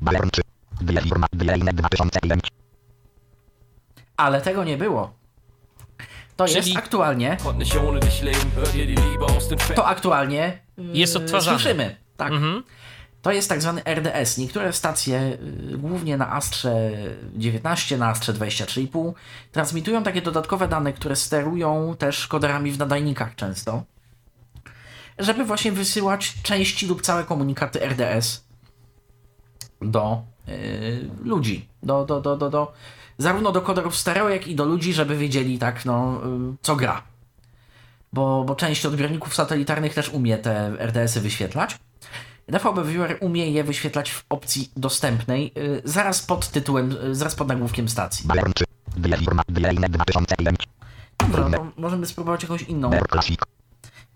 [0.00, 0.42] Bayern 3.
[0.80, 1.26] Dwie firma.
[1.32, 2.42] Dwie inne 2005.
[4.16, 5.14] Ale tego nie było.
[6.36, 7.36] To Czyli- jest aktualnie.
[9.74, 11.58] To aktualnie Jest odtwarzany.
[11.58, 12.32] Słyszymy, tak.
[13.22, 14.38] To jest tak zwany RDS.
[14.38, 15.38] Niektóre stacje,
[15.72, 16.90] y, głównie na Astrze
[17.36, 19.14] 19, na Astrze 23,5,
[19.52, 23.82] transmitują takie dodatkowe dane, które sterują też koderami w nadajnikach często,
[25.18, 28.44] żeby właśnie wysyłać części lub całe komunikaty RDS
[29.82, 32.72] do y, ludzi, do, do, do, do, do,
[33.18, 36.20] zarówno do koderów stereo, jak i do ludzi, żeby wiedzieli tak, no,
[36.62, 37.02] co gra.
[38.12, 41.78] Bo, bo część odbiorników satelitarnych też umie te RDS-y wyświetlać.
[42.48, 47.48] DVB Viewer umie je wyświetlać w opcji dostępnej, y, zaraz pod tytułem, y, zaraz pod
[47.48, 48.28] nagłówkiem stacji.
[48.28, 48.64] Balern 3.
[48.96, 50.68] Dwie firma, dwie inne 2005.
[51.18, 52.90] Dobra, to możemy spróbować jakąś inną.
[52.90, 53.40] Bear Classic.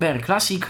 [0.00, 0.62] Bear Classic.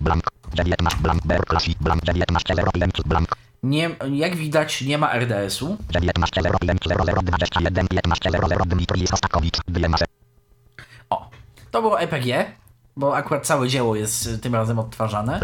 [0.00, 0.24] Blank.
[0.54, 1.26] 19 blank.
[1.26, 1.78] Bear Classic.
[1.80, 3.28] Blank 19 05 blank.
[3.62, 5.76] Nie, jak widać, nie ma RDS-u.
[5.90, 9.58] 19 05 00 21 15 00 Dmitrij Sostakowicz.
[9.68, 10.04] Dwie masy.
[11.10, 11.30] O,
[11.70, 12.26] to było EPG,
[12.96, 15.40] bo akurat całe dzieło jest y, tym razem odtwarzane.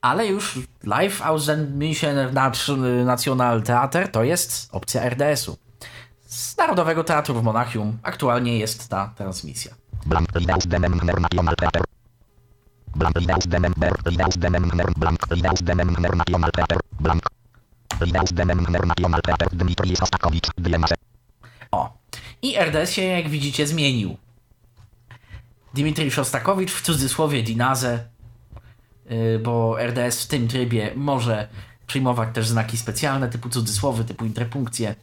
[0.00, 5.56] Ale już Live aus dem Münchener Nat- National Theater to jest opcja RDS-u.
[6.26, 9.74] Z Narodowego Teatru w Monachium aktualnie jest ta transmisja.
[10.06, 10.28] Blank.
[12.96, 13.14] Blank.
[14.96, 15.18] Blank.
[16.16, 16.78] National Theater.
[17.00, 17.22] Blank.
[18.86, 19.48] National Theater.
[19.52, 20.48] Dmitrij Sostakowicz.
[21.70, 21.98] O.
[22.42, 24.16] I RDS się, jak widzicie, zmienił.
[25.74, 28.04] Dmitrij Szostakowicz w cudzysłowie Dinazę,
[29.10, 31.48] yy, bo RDS w tym trybie może
[31.86, 34.94] przyjmować też znaki specjalne typu cudzysłowy, typu interpunkcje.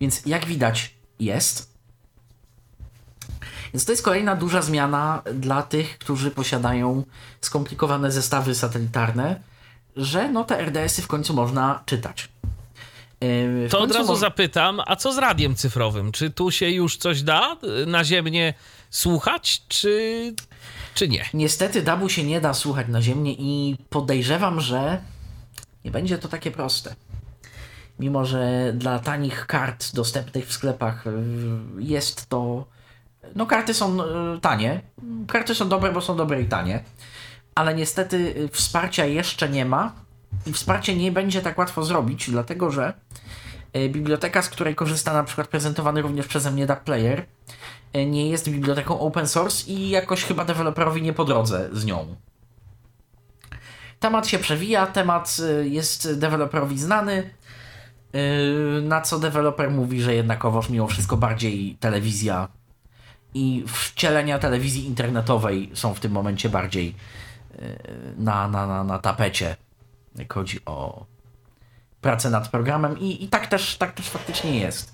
[0.00, 1.71] Więc jak widać jest.
[3.74, 7.04] Więc to jest kolejna duża zmiana dla tych, którzy posiadają
[7.40, 9.40] skomplikowane zestawy satelitarne,
[9.96, 12.28] że no te RDS-y w końcu można czytać.
[13.20, 16.12] Yy, To od razu mo- zapytam, a co z radiem cyfrowym?
[16.12, 18.54] Czy tu się już coś da y, naziemnie
[18.90, 20.34] słuchać, czy,
[20.94, 21.24] czy nie?
[21.34, 25.00] Niestety dabu się nie da słuchać na ziemię i podejrzewam, że
[25.84, 26.94] nie będzie to takie proste.
[27.98, 31.10] Mimo, że dla tanich kart dostępnych w sklepach y,
[31.78, 32.64] jest to.
[33.34, 34.80] No, karty są y, tanie.
[35.28, 36.82] Karty są dobre, bo są dobre i tanie.
[37.54, 39.92] Ale niestety y, wsparcia jeszcze nie ma
[40.46, 42.92] i wsparcie nie będzie tak łatwo zrobić, dlatego że
[43.76, 47.26] y, biblioteka, z której korzysta na przykład prezentowany również przeze mnie Dark Player,
[48.06, 52.16] nie jest biblioteką open source i jakoś chyba deweloperowi nie po drodze z nią.
[54.00, 57.30] Temat się przewija, temat jest deweloperowi znany,
[58.82, 62.48] na co deweloper mówi, że jednakowoż mimo wszystko bardziej telewizja
[63.34, 66.94] i wcielenia telewizji internetowej są w tym momencie bardziej
[67.54, 67.78] y,
[68.18, 69.56] na, na, na, na tapecie,
[70.16, 71.06] jak chodzi o
[72.00, 74.92] pracę nad programem i, i tak, też, tak też faktycznie jest.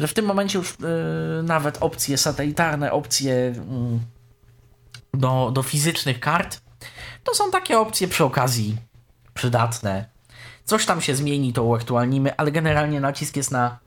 [0.00, 0.76] Że w tym momencie już y,
[1.42, 4.00] nawet opcje satelitarne, opcje mm,
[5.14, 6.60] do, do fizycznych kart,
[7.24, 8.76] to są takie opcje przy okazji
[9.34, 10.08] przydatne.
[10.64, 13.78] Coś tam się zmieni, to uaktualnimy, ale generalnie nacisk jest na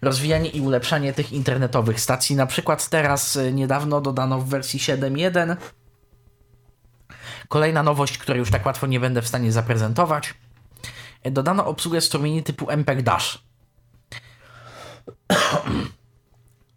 [0.00, 2.36] rozwijanie i ulepszanie tych internetowych stacji.
[2.36, 5.56] Na przykład teraz y, niedawno dodano w wersji 7.1
[7.48, 10.34] kolejna nowość, której już tak łatwo nie będę w stanie zaprezentować.
[11.26, 13.42] Y, Dodano obsługę strumieni typu MPEG Dash.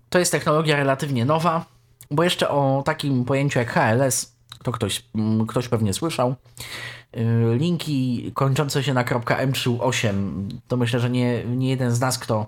[0.09, 1.65] To jest technologia relatywnie nowa,
[2.11, 6.35] bo jeszcze o takim pojęciu jak HLS to ktoś, mm, ktoś pewnie słyszał.
[7.13, 12.45] Yy, Linki kończące się na .m38 to myślę, że nie, nie jeden z nas, kto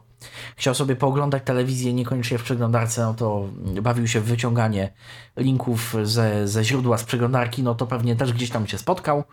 [0.55, 3.49] chciał sobie pooglądać telewizję niekoniecznie w przeglądarce, no to
[3.81, 4.93] bawił się w wyciąganie
[5.37, 9.23] linków ze, ze źródła z przeglądarki, no to pewnie też gdzieś tam się spotkał.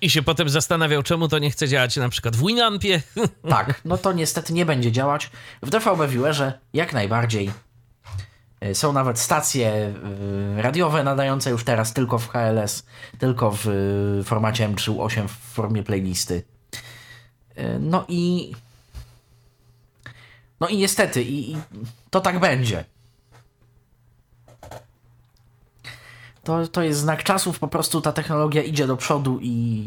[0.00, 3.02] I się potem zastanawiał, czemu to nie chce działać na przykład w Winampie.
[3.48, 5.30] Tak, no to niestety nie będzie działać.
[5.62, 7.50] W DVB Viewerze jak najbardziej.
[8.64, 9.94] Y, Są nawet stacje
[10.58, 12.86] y, radiowe nadające już teraz tylko w HLS,
[13.18, 16.42] tylko w y, formacie M3U8 w formie playlisty.
[17.80, 18.52] No i.
[20.60, 21.56] No i niestety, i, i
[22.10, 22.84] to tak będzie.
[26.46, 29.84] To, to jest znak czasów, po prostu ta technologia idzie do przodu i.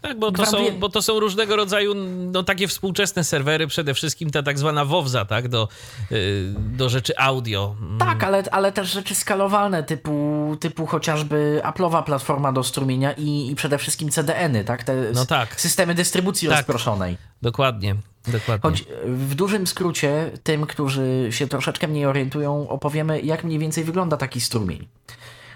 [0.00, 1.94] Tak, bo to, są, bo to są różnego rodzaju
[2.32, 5.68] no, takie współczesne serwery, przede wszystkim ta tak zwana WOWZA, tak, do,
[6.12, 7.76] y, do rzeczy audio.
[7.98, 13.54] Tak, ale, ale też rzeczy skalowalne, typu, typu chociażby Apple'owa platforma do strumienia i, i
[13.54, 14.84] przede wszystkim CDN-y, tak?
[14.84, 15.60] Te No tak.
[15.60, 16.56] systemy dystrybucji Tak.
[16.56, 17.16] rozproszonej.
[17.42, 18.70] Dokładnie, dokładnie.
[18.70, 24.16] Choć w dużym skrócie, tym, którzy się troszeczkę mniej orientują, opowiemy, jak mniej więcej wygląda
[24.16, 24.88] taki strumień.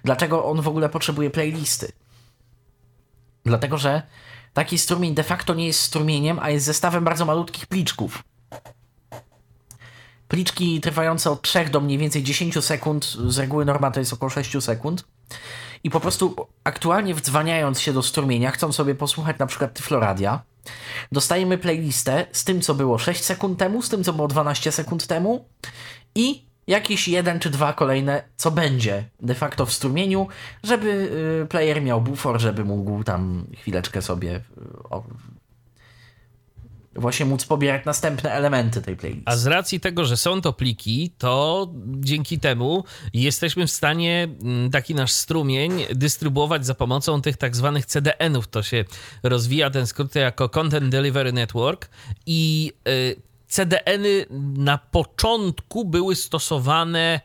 [0.04, 1.92] Dlaczego on w ogóle potrzebuje playlisty?
[3.44, 4.02] Dlatego, że
[4.54, 8.24] taki strumień de facto nie jest strumieniem, a jest zestawem bardzo malutkich pliczków.
[10.28, 14.30] pliczki trwające od 3 do mniej więcej 10 sekund, z reguły norma to jest około
[14.30, 15.04] 6 sekund.
[15.84, 20.42] I po prostu aktualnie wdzwaniając się do strumienia, chcą sobie posłuchać na przykład Tyfloradia,
[21.12, 25.06] dostajemy playlistę z tym, co było 6 sekund temu, z tym, co było 12 sekund
[25.06, 25.48] temu
[26.14, 30.28] i jakieś jeden czy dwa kolejne, co będzie de facto w strumieniu,
[30.62, 30.88] żeby
[31.42, 34.40] y, player miał bufor, żeby mógł tam chwileczkę sobie y,
[36.96, 39.24] właśnie móc pobierać następne elementy tej playlisty.
[39.26, 42.84] A z racji tego, że są to pliki, to dzięki temu
[43.14, 48.48] jesteśmy w stanie mm, taki nasz strumień dystrybuować za pomocą tych tak zwanych CDN-ów.
[48.48, 48.84] To się
[49.22, 51.88] rozwija ten skrót jako Content Delivery Network
[52.26, 54.26] i y, CDN-y
[54.56, 57.20] na początku były stosowane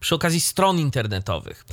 [0.00, 1.64] przy okazji stron internetowych.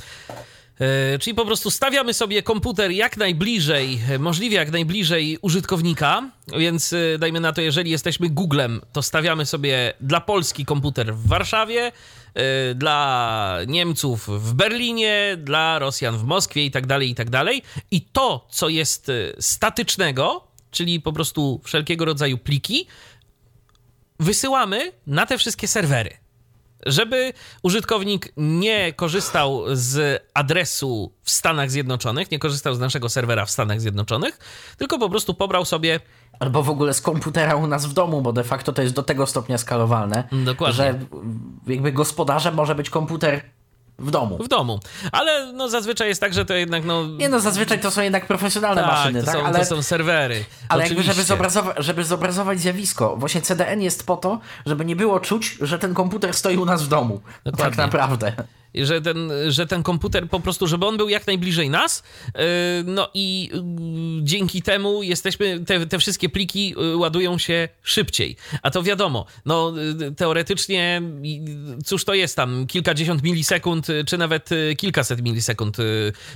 [0.80, 7.18] E, czyli po prostu stawiamy sobie komputer jak najbliżej, możliwie jak najbliżej użytkownika, więc e,
[7.18, 11.92] dajmy na to, jeżeli jesteśmy Googlem, to stawiamy sobie dla Polski komputer w Warszawie,
[12.34, 17.62] e, dla Niemców w Berlinie, dla Rosjan w Moskwie i tak dalej, i tak dalej.
[17.90, 22.86] I to, co jest statycznego, czyli po prostu wszelkiego rodzaju pliki,
[24.20, 26.22] wysyłamy na te wszystkie serwery
[26.86, 27.32] żeby
[27.62, 33.80] użytkownik nie korzystał z adresu w Stanach Zjednoczonych, nie korzystał z naszego serwera w Stanach
[33.80, 34.38] Zjednoczonych,
[34.78, 36.00] tylko po prostu pobrał sobie.
[36.40, 39.02] Albo w ogóle z komputera u nas w domu, bo de facto to jest do
[39.02, 40.76] tego stopnia skalowalne, Dokładnie.
[40.76, 40.98] że
[41.66, 43.42] jakby gospodarzem może być komputer
[44.02, 44.38] w domu.
[44.38, 44.80] W domu.
[45.12, 47.06] Ale no zazwyczaj jest tak, że to jednak no...
[47.06, 49.34] Nie no, zazwyczaj to są jednak profesjonalne tak, maszyny, to tak?
[49.34, 50.44] Są, ale, to są serwery.
[50.68, 51.08] Ale Oczywiście.
[51.08, 55.58] jakby żeby, zobrazowa żeby zobrazować zjawisko, właśnie CDN jest po to, żeby nie było czuć,
[55.60, 57.20] że ten komputer stoi u nas w domu.
[57.44, 57.76] Dokładnie.
[57.76, 58.32] Tak naprawdę.
[58.74, 62.02] Że ten, że ten komputer po prostu, żeby on był jak najbliżej nas.
[62.26, 62.42] Yy,
[62.84, 63.60] no i yy,
[64.22, 68.36] dzięki temu jesteśmy, te, te wszystkie pliki yy, ładują się szybciej.
[68.62, 69.72] A to wiadomo, no
[70.16, 71.02] teoretycznie,
[71.84, 75.76] cóż to jest tam, kilkadziesiąt milisekund, czy nawet kilkaset milisekund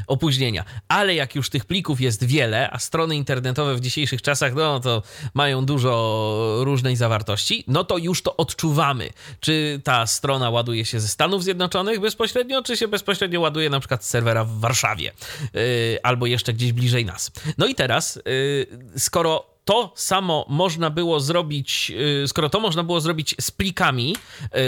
[0.07, 0.65] opóźnienia.
[0.89, 5.03] Ale jak już tych plików jest wiele, a strony internetowe w dzisiejszych czasach, no to
[5.35, 9.11] mają dużo różnej zawartości, no to już to odczuwamy.
[9.41, 13.81] Czy ta strona ładuje się ze Stanów Zjednoczonych bezpośrednio, bezpośrednio, czy się bezpośrednio ładuje na
[13.81, 15.13] przykład z serwera w Warszawie
[15.55, 15.61] yy,
[16.03, 17.31] albo jeszcze gdzieś bliżej nas.
[17.59, 21.93] No i teraz, yy, skoro to samo można było zrobić,
[22.27, 24.17] skoro to można było zrobić z plikami,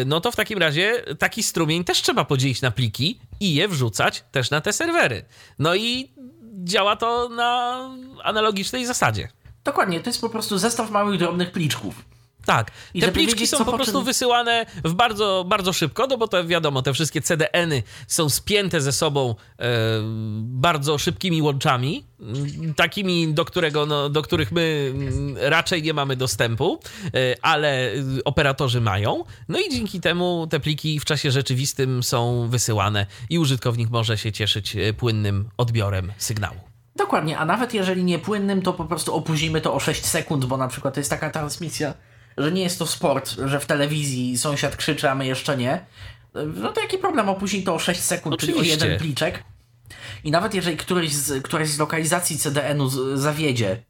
[0.06, 4.24] no to w takim razie taki strumień też trzeba podzielić na pliki i je wrzucać
[4.32, 5.24] też na te serwery.
[5.58, 6.10] No i
[6.64, 7.80] działa to na
[8.22, 9.28] analogicznej zasadzie.
[9.64, 12.04] Dokładnie, to jest po prostu zestaw małych, drobnych pliczków.
[12.48, 14.04] Tak, I te pliczki są po prostu czym...
[14.04, 18.92] wysyłane w bardzo, bardzo szybko, no bo to wiadomo, te wszystkie CDN-y są spięte ze
[18.92, 19.64] sobą e,
[20.42, 22.04] bardzo szybkimi łączami,
[22.76, 24.92] takimi, do, którego, no, do których my
[25.40, 27.92] raczej nie mamy dostępu, e, ale
[28.24, 29.24] operatorzy mają.
[29.48, 34.32] No i dzięki temu te pliki w czasie rzeczywistym są wysyłane i użytkownik może się
[34.32, 36.60] cieszyć e, płynnym odbiorem sygnału.
[36.96, 40.56] Dokładnie, a nawet jeżeli nie płynnym, to po prostu opóźnimy to o 6 sekund, bo
[40.56, 41.94] na przykład to jest taka transmisja
[42.38, 45.86] że nie jest to sport, że w telewizji sąsiad krzyczy, a my jeszcze nie,
[46.34, 48.62] no to jaki problem opóźnić to o 6 sekund, Oczywiście.
[48.62, 49.44] czyli o jeden pliczek.
[50.24, 53.82] I nawet jeżeli któryś z, któraś z lokalizacji CDN-u z, zawiedzie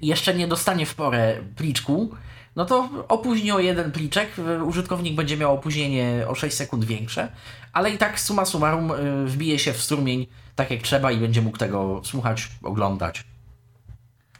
[0.00, 2.14] i jeszcze nie dostanie w porę pliczku,
[2.56, 4.30] no to opóźni o jeden pliczek,
[4.64, 7.28] użytkownik będzie miał opóźnienie o 6 sekund większe,
[7.72, 10.26] ale i tak suma summarum y, wbije się w strumień
[10.56, 13.24] tak jak trzeba i będzie mógł tego słuchać, oglądać.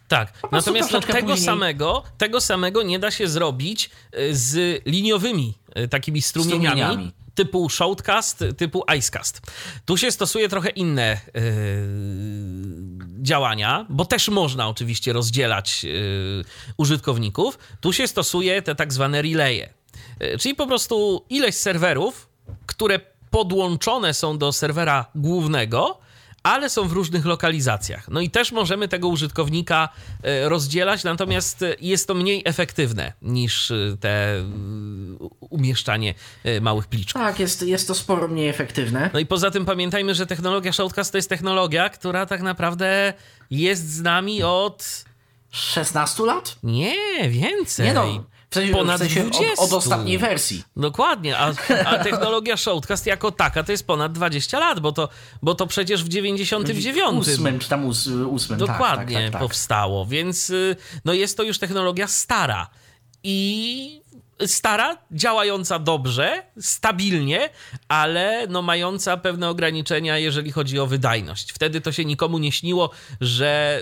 [0.07, 1.45] Tak, natomiast no, tego, później...
[1.45, 6.81] samego, tego samego nie da się zrobić y, z liniowymi y, takimi strumieniami.
[6.81, 7.11] strumieniami.
[7.35, 9.41] Typu Shoutcast, typu Icecast.
[9.85, 11.41] Tu się stosuje trochę inne yy,
[13.21, 16.45] działania, bo też można oczywiście rozdzielać yy,
[16.77, 17.59] użytkowników.
[17.81, 19.69] Tu się stosuje te tak zwane relaye,
[20.19, 22.29] yy, czyli po prostu ileś serwerów,
[22.65, 22.99] które
[23.31, 25.99] podłączone są do serwera głównego,
[26.45, 28.07] ale są w różnych lokalizacjach.
[28.09, 29.89] No i też możemy tego użytkownika
[30.23, 34.43] e, rozdzielać, natomiast e, jest to mniej efektywne niż e, te
[35.39, 36.13] umieszczanie
[36.61, 37.21] małych pliczków.
[37.21, 39.09] Tak, jest, jest to sporo mniej efektywne.
[39.13, 43.13] No i poza tym pamiętajmy, że technologia Shoutcast to jest technologia, która tak naprawdę
[43.51, 45.05] jest z nami od
[45.51, 46.55] 16 lat?
[46.63, 47.87] Nie, więcej.
[47.87, 48.23] Nie no.
[48.49, 49.53] W sensie, ponad w sensie 20.
[49.53, 50.63] Od, od, ostatniej wersji.
[50.77, 51.53] Dokładnie, a,
[51.85, 55.09] a technologia Shoutcast jako taka to jest ponad 20 lat, bo to,
[55.41, 57.27] bo to przecież w 99.
[57.27, 57.85] Ósmym, czy tam
[58.29, 60.75] ósmym, Dokładnie tak, tak, tak, powstało, więc y,
[61.05, 62.69] no jest to już technologia stara.
[63.27, 64.01] I
[64.45, 67.49] stara, działająca dobrze, stabilnie,
[67.87, 71.51] ale no mająca pewne ograniczenia, jeżeli chodzi o wydajność.
[71.51, 72.89] Wtedy to się nikomu nie śniło,
[73.21, 73.81] że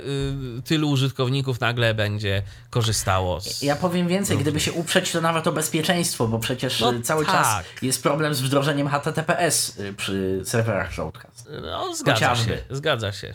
[0.59, 3.61] y, tylu użytkowników nagle będzie korzystało z...
[3.61, 7.25] Ja powiem więcej, gdyby się uprzeć, to nawet o bezpieczeństwo, bo przecież No y, cały
[7.25, 7.33] tak.
[7.35, 11.49] czas jest problem z wdrożeniem HTTPS y, przy serwerach Shoutcast.
[11.61, 12.53] No, zgadza Chociażby.
[12.53, 13.33] się, zgadza się.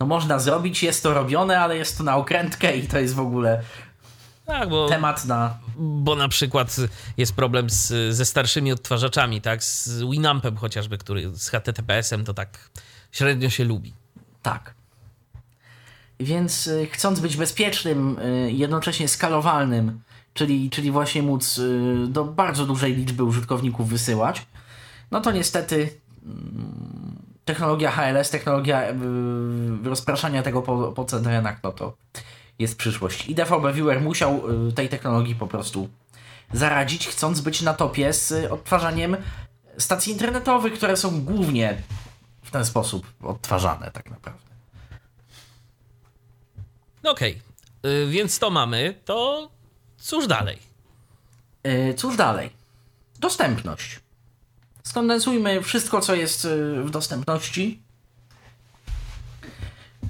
[0.00, 3.20] No można zrobić, jest to robione, ale jest to na okrętkę i to jest w
[3.20, 3.62] ogóle
[4.48, 5.58] Tak, bo, temat na...
[5.76, 6.76] bo na przykład
[7.16, 12.70] jest problem z, ze starszymi odtwarzaczami, tak, z Winampem chociażby, który z HTTPS-em to tak
[13.12, 13.94] średnio się lubi.
[14.42, 14.74] Tak.
[16.20, 20.00] Więc y, chcąc być bezpiecznym, y, jednocześnie skalowalnym,
[20.34, 24.46] czyli, czyli właśnie móc y, do bardzo dużej liczby użytkowników wysyłać,
[25.10, 25.90] no to niestety
[26.24, 28.82] mm, technologia HLS, technologia
[29.84, 31.96] rozpraszania tego po, po CDN-ach, no to
[32.58, 33.28] jest przyszłość.
[33.28, 35.88] I DVB Viewer musiał y, tej technologii po prostu
[36.52, 39.16] zaradzić, chcąc być na topie z y, odtwarzaniem
[39.78, 41.82] stacji internetowych, które są głównie
[42.42, 44.42] w ten sposób odtwarzane tak naprawdę.
[47.02, 47.40] No Okej,
[47.86, 49.48] y, więc to mamy, to
[49.98, 50.58] cóż dalej?
[51.64, 52.50] Yy, Cóż dalej?
[53.18, 54.00] Dostępność.
[54.82, 56.48] Skondensujmy wszystko, co jest
[56.84, 57.82] w dostępności.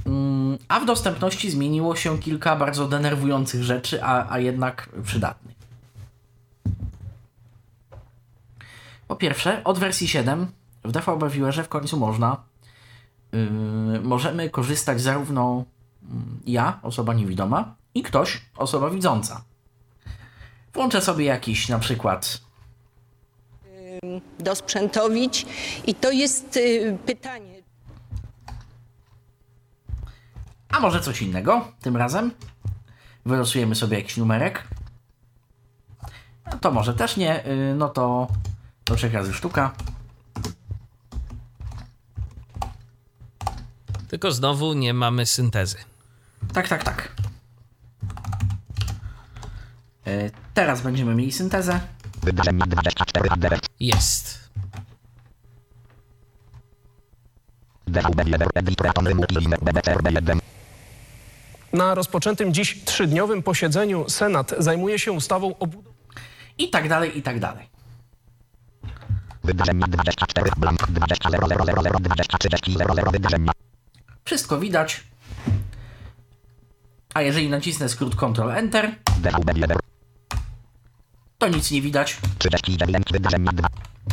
[0.09, 5.56] Mm, A w dostępności zmieniło się kilka bardzo denerwujących rzeczy, a, a jednak przydatnych.
[9.09, 10.46] Po pierwsze, od wersji 7
[10.84, 12.36] w DVB Viewerze w końcu można
[13.32, 15.64] yy, możemy korzystać zarówno
[16.11, 19.44] mm, ja, osoba niewidoma, i ktoś, osoba widząca.
[20.74, 22.40] Włączę sobie jakiś na przykład
[24.38, 25.46] dosprzętowić
[25.86, 27.47] i to jest y, pytanie.
[30.70, 32.30] A może coś innego tym razem?
[33.26, 34.68] Wylosujemy sobie jakiś numerek.
[36.52, 38.28] No to może też nie, y, no to
[38.84, 39.72] do trzech razy sztuka.
[44.08, 45.78] Tylko znowu nie mamy syntezy.
[46.52, 47.12] Tak, tak, tak.
[50.06, 51.80] Y, Teraz będziemy mieli syntezę.
[52.22, 53.60] Wydarzenie 24 adres.
[53.80, 54.50] Jest.
[57.86, 60.38] DVB Viewer Editor Atomy Multiline BBCRB1.
[61.72, 65.66] Na rozpoczętym dziś trzydniowym posiedzeniu Senat zajmuje się ustawą o.
[66.58, 67.68] I tak dalej, i tak dalej.
[69.44, 73.52] Wydarzenie 24 blank 20.00.00 20.30.00 wydarzenia.
[74.24, 75.04] Wszystko widać.
[77.14, 78.94] A jeżeli nacisnę skrót Ctrl Enter,
[81.38, 82.16] to nic nie widać.
[82.38, 83.68] 39 wydarzenia 2.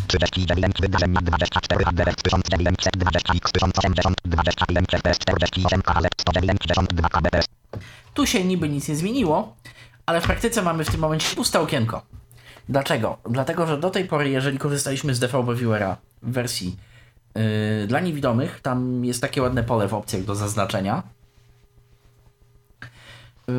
[0.07, 7.45] 39 wydarzenia 24 adres 1920 x 1080 21 fps 48 kHz 192 kbps.
[8.13, 9.55] Tu się niby nic nie zmieniło,
[10.05, 12.01] ale w praktyce mamy w tym momencie puste okienko.
[12.69, 13.17] Dlaczego?
[13.29, 16.77] Dlatego, że do tej pory, jeżeli korzystaliśmy z DVB Viewera w wersji
[17.35, 21.03] yy, dla niewidomych, tam jest takie ładne pole w opcjach do zaznaczenia,
[23.47, 23.53] yy,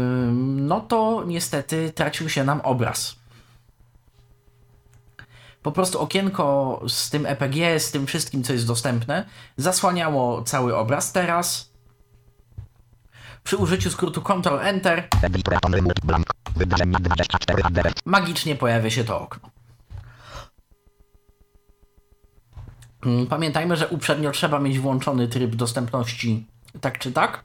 [0.56, 3.16] no to niestety tracił się nam obraz.
[5.66, 11.12] Po prostu okienko z tym EPG, z tym wszystkim, co jest dostępne, zasłaniało cały obraz.
[11.12, 11.72] Teraz
[13.44, 16.26] przy użyciu skrótu Ctrl Enter Editor Atomy Multi blank.
[16.56, 17.92] Wydarzenie 24 adres.
[18.04, 19.50] magicznie pojawia się to okno.
[23.06, 26.46] Mm, Pamiętajmy, że uprzednio trzeba mieć włączony tryb dostępności
[26.80, 27.44] tak czy tak.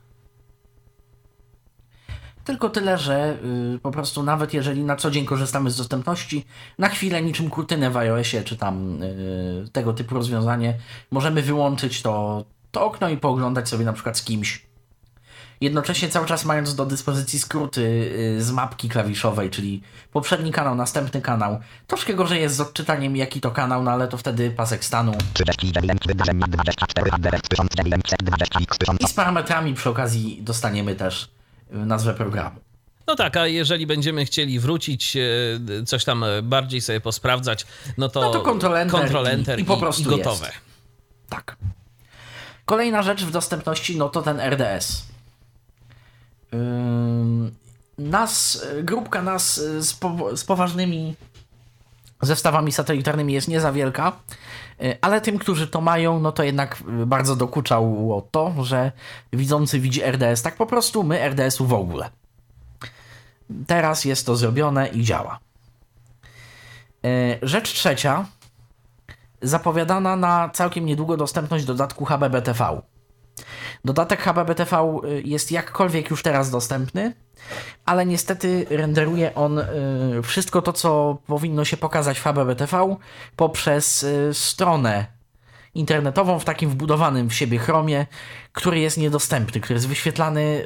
[2.43, 3.37] Tylko tyle, że
[3.75, 6.45] y, po prostu nawet jeżeli na co dzień korzystamy z dostępności,
[6.77, 10.77] na chwilę niczym kurtynę w iOSie czy tam y, tego typu rozwiązanie,
[11.11, 14.71] możemy wyłączyć to, to okno i pooglądać sobie na przykład z kimś.
[15.61, 17.81] Jednocześnie cały czas mając do dyspozycji skróty
[18.37, 19.81] y, z mapki klawiszowej, czyli
[20.11, 21.59] poprzedni kanał, następny kanał.
[21.87, 25.13] Troszkę gorzej jest z odczytaniem jaki to kanał, no ale to wtedy pasek stanu.
[25.33, 31.29] 39 wydarzenie 24 adres 1920 x 1000 I z parametrami przy okazji dostaniemy też
[31.71, 32.59] nazwę programu.
[33.07, 37.65] No tak, a jeżeli będziemy chcieli wrócić, e, coś tam e, bardziej sobie posprawdzać,
[37.97, 40.45] no to, No to Ctrl Enter i- Enter i po prostu gotowe.
[40.45, 40.57] jest.
[41.29, 41.55] Tak.
[42.65, 45.05] Kolejna rzecz w dostępności, no to ten RDS.
[47.97, 51.15] Nas, grupka nas z, po, z poważnymi
[52.21, 54.11] zestawami satelitarnymi jest nie za wielka,
[54.81, 58.91] y, ale tym, którzy to mają, no to jednak y, bardzo dokuczało to, że
[59.33, 62.09] widzący widzi RDS tak po prostu, my RDS-u w ogóle.
[63.67, 65.39] Teraz jest to zrobione i działa.
[67.05, 68.25] Y, Rzecz trzecia,
[69.41, 72.81] zapowiadana na całkiem niedługo dostępność dodatku HBBTV.
[73.85, 77.13] Dodatek HBBTV y, jest jakkolwiek już teraz dostępny,
[77.85, 79.65] ale niestety renderuje on y,
[80.23, 82.95] wszystko to, co powinno się pokazać w HBBTV
[83.35, 85.05] poprzez y, stronę
[85.73, 88.05] internetową w takim wbudowanym w siebie chromie,
[88.51, 90.63] który jest niedostępny, który jest wyświetlany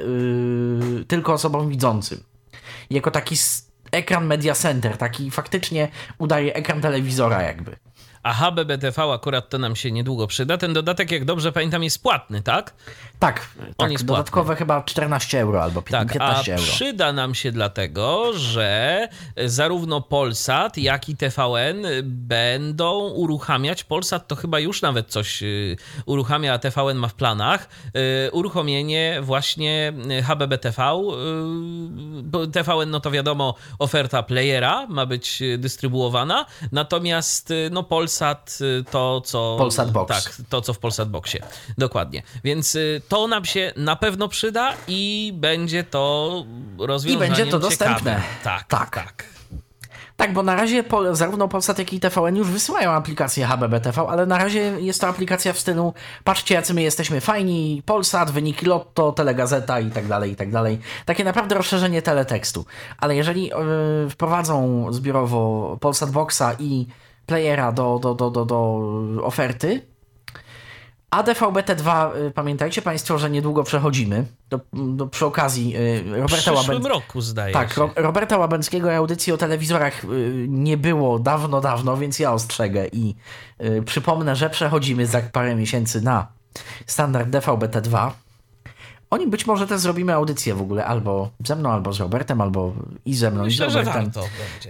[1.08, 2.22] tylko osobom widzącym.
[2.90, 3.36] Jako taki
[3.92, 5.88] ekran Media Center, taki faktycznie
[6.18, 7.76] udaje ekran telewizora jakby.
[8.26, 10.58] A HBBTV akurat to nam się niedługo przyda.
[10.58, 12.74] Ten dodatek, jak dobrze pamiętam, jest płatny, tak?
[13.18, 14.58] Tak, On tak jest dodatkowe płatny.
[14.58, 16.62] chyba 14 euro albo 15 tak, a euro.
[16.62, 19.08] przyda nam się dlatego, że
[19.46, 26.52] zarówno Polsat, jak i TVN będą uruchamiać, Polsat to chyba już nawet coś y, uruchamia,
[26.52, 27.68] a TVN ma w planach,
[28.32, 29.92] uruchomienie właśnie
[30.24, 30.76] HBBTV.
[32.52, 38.58] TVN, no to wiadomo, oferta playera ma być dystrybuowana, natomiast no Polsat
[38.90, 39.56] to, co...
[39.58, 40.24] Polsat Box.
[40.24, 41.40] Tak, to, co w Polsat Boxie.
[41.78, 42.22] Dokładnie.
[42.44, 42.78] Więc
[43.08, 46.44] to nam się na pewno przyda i będzie to
[46.78, 48.22] rozwiązanie I będzie to dostępne.
[48.44, 49.36] Tak, tak, tak.
[50.16, 54.38] Tak, bo na razie zarówno Polsat, jak i TVN już wysyłają aplikację HBBTV, ale na
[54.38, 55.94] razie jest to aplikacja w stylu
[56.24, 60.78] patrzcie, jacy my jesteśmy fajni, Polsat, wyniki Lotto, Telegazeta i tak dalej, i tak dalej.
[61.04, 62.66] Takie naprawdę rozszerzenie teletekstu.
[62.98, 66.86] Ale jeżeli yy, wprowadzą zbiorowo Polsat Boxa i
[67.26, 68.80] playera do, do, do, do, do
[69.22, 69.82] oferty,
[71.16, 74.24] a DVB-T2, y, pamiętajcie Państwo, że niedługo przechodzimy.
[74.50, 77.88] Do, do, przy okazji y, Roberta W przyszłym roku, zdaje tak, się.
[77.88, 83.14] Tak, Roberta Łabęckiego audycji o telewizorach y, nie było dawno, dawno, więc ja ostrzegę i
[83.84, 86.26] przypomnę, że przechodzimy za parę miesięcy na
[86.86, 88.10] standard DVB-T2.
[89.10, 92.72] Oni być może też zrobimy audycję w ogóle albo ze mną, albo z Robertem, albo
[93.04, 94.04] i ze mną, Myślę, i z Robertem.
[94.04, 94.20] Że warto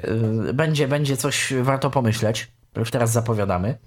[0.00, 0.52] będzie.
[0.52, 0.88] będzie.
[0.88, 2.48] Będzie coś warto pomyśleć.
[2.76, 3.78] Już teraz zapowiadamy.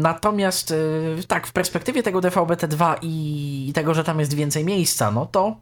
[0.00, 5.26] Natomiast y, tak, w perspektywie tego DVB-T2 i tego, że tam jest więcej miejsca, no
[5.26, 5.56] to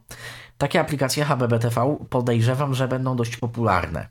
[0.57, 4.07] takie aplikacje HBBTV podejrzewam, że będą dość popularne.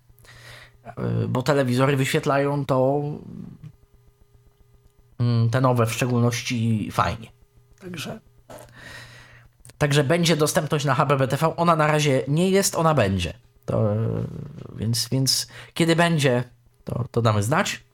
[1.25, 3.03] Y, bo telewizory wyświetlają to
[5.19, 7.29] mm, te nowe w szczególności fajnie.
[7.81, 8.21] Także
[9.79, 11.57] Także będzie dostępność na HBBTV.
[11.57, 13.33] Ona na razie nie jest, ona będzie.
[13.65, 13.95] To,
[14.77, 16.45] więc, więc kiedy będzie,
[16.85, 17.85] to, to damy znać.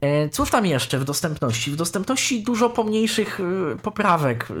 [0.00, 1.70] E, cóż tam jeszcze w dostępności?
[1.70, 4.54] W dostępności dużo pomniejszych e, poprawek, e,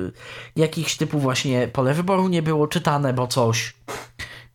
[0.56, 3.74] jakichś typu właśnie pole wyboru nie było czytane, bo coś.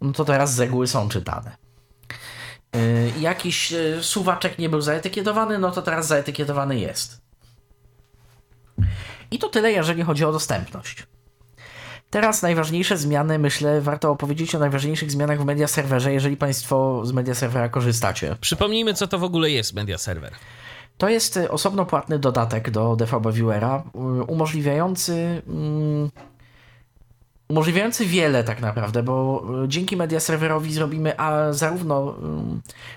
[0.02, 1.58] No to teraz z reguły są czytane.
[3.20, 7.22] Jakiś suwaczek nie był zaetykietowany, no to teraz zaetykietowany jest.
[9.32, 11.08] I to tyle, jeżeli chodzi o dostępność.
[12.10, 17.12] Teraz najważniejsze zmiany, myślę, warto opowiedzieć o najważniejszych zmianach w media serwerze, jeżeli Państwo z
[17.12, 18.36] media serwera korzystacie.
[18.42, 20.34] Przypomnijmy, co to w ogóle jest media serwer.
[21.02, 26.10] To jest y, osobno płatny dodatek do DVB Viewera, y, umożliwiający mm,
[27.50, 32.16] umożliwiający wiele tak naprawdę, bo y, dzięki media serwerowi zrobimy a zarówno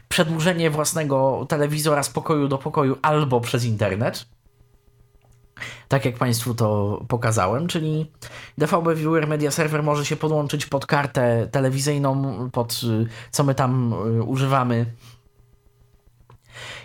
[0.09, 4.27] przedłużenie własnego telewizora z pokoju do pokoju albo przez internet,
[5.89, 8.11] tak jak Państwu to pokazałem, czyli
[8.59, 12.81] DVB Viewer Media Server może się podłączyć pod kartę telewizyjną, pod
[13.31, 13.95] co my tam
[14.27, 14.87] używamy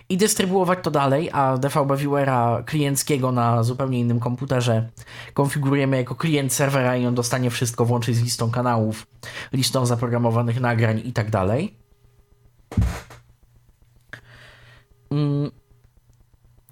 [0.10, 4.90] i dystrybuować to dalej, a DVB Viewera klienckiego na zupełnie innym komputerze
[5.34, 9.08] konfigurujemy jako klient serwera i on dostanie wszystko, włącznie z listą kanałów,
[9.54, 11.76] listą zaprogramowanych nagrań i tak dalej.
[15.12, 15.52] Mm.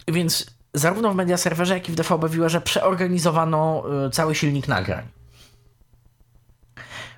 [0.07, 5.05] Więc zarówno w media serwerze, jak i w DVB Viewerze przeorganizowano y, cały silnik nagrań.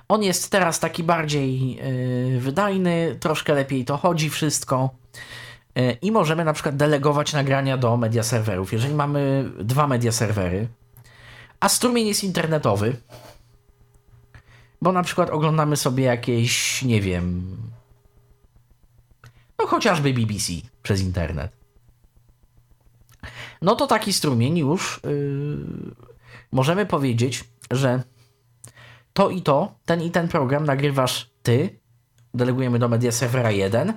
[0.10, 4.90] On jest teraz taki bardziej yy, wydajny, troszkę lepiej to chodzi wszystko.
[5.76, 8.74] E, i możemy na przykład delegować nagrania do media serwerów.
[8.74, 10.68] Jeżeli mamy dwa media serwery,
[11.60, 12.96] a strumień jest internetowy,
[14.82, 17.58] bo na przykład oglądamy sobie jakieś, nie wiem,
[19.60, 21.52] no chociażby BBC przez internet.
[23.62, 25.58] No to taki strumień już yy,
[26.52, 28.04] możemy powiedzieć, że
[29.14, 31.80] to i to, ten i ten program nagrywasz ty,
[32.34, 33.94] delegujemy do media serwera 1,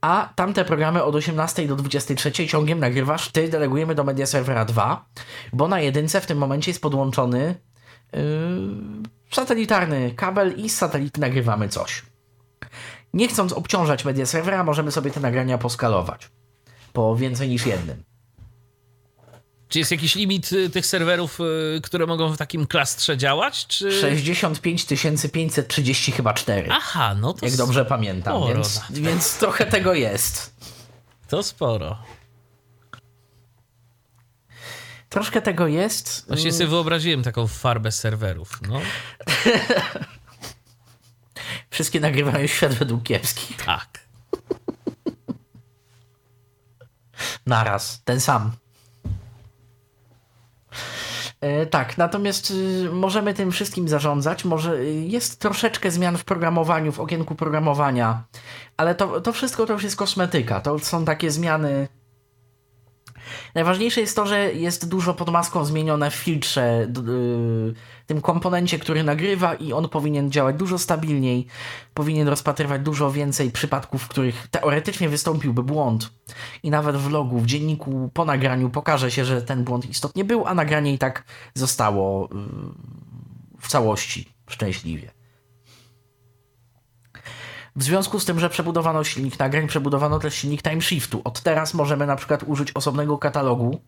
[0.00, 5.04] a tamte programy od 18 do 23 ciągiem nagrywasz, ty delegujemy do media serwera 2,
[5.52, 7.54] bo na jedynce w tym momencie jest podłączony
[8.12, 8.20] yy,
[9.30, 12.02] satelitarny kabel i z satelity nagrywamy coś.
[13.14, 16.30] Nie chcąc obciążać media serwera, możemy sobie te nagrania poskalować
[16.92, 18.09] po więcej niż jednym.
[19.70, 23.66] Czy jest jakiś limit y, tych serwerów, y, które mogą w takim klastrze działać?
[23.66, 24.00] Czy...
[24.00, 24.86] 65
[25.32, 26.68] 530 chyba 4.
[26.72, 30.54] Aha, no to Jak dobrze pamiętam, więc, więc trochę tego jest.
[31.28, 31.98] To sporo.
[35.08, 36.24] Troszkę tego jest.
[36.28, 38.60] Właśnie sobie wyobraziłem taką farbę serwerów.
[38.68, 38.80] No.
[41.70, 43.64] Wszystkie nagrywają świat według kiepskich.
[43.64, 43.88] Tak.
[47.46, 48.52] Naraz, ten sam.
[51.40, 54.44] E, tak, natomiast y, możemy tym wszystkim zarządzać.
[54.44, 58.24] Może y, jest troszeczkę zmian w programowaniu, w okienku programowania,
[58.76, 60.60] ale to, to wszystko to już jest kosmetyka.
[60.60, 61.88] To są takie zmiany.
[63.54, 67.74] Najważniejsze jest to, że jest dużo pod maską zmienione w filtrze, y,
[68.06, 71.46] tym komponencie, który nagrywa, i on powinien działać dużo stabilniej,
[71.94, 76.10] powinien rozpatrywać dużo więcej przypadków, w których teoretycznie wystąpiłby błąd.
[76.62, 80.46] I nawet w logu, w dzienniku po nagraniu pokaże się, że ten błąd istotnie był,
[80.46, 81.24] a nagranie i tak
[81.54, 82.28] zostało y,
[83.60, 85.19] w całości szczęśliwie.
[87.76, 91.20] W związku z tym, że przebudowano silnik nagrań, przebudowano też silnik timeshiftu.
[91.24, 93.80] Od teraz możemy na przykład użyć osobnego katalogu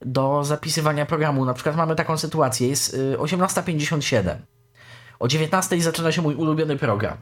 [0.00, 1.44] do zapisywania programu.
[1.44, 4.36] Na przykład mamy taką sytuację, jest y, 18.57.
[5.18, 7.16] O 19.00 zaczyna się mój ulubiony program.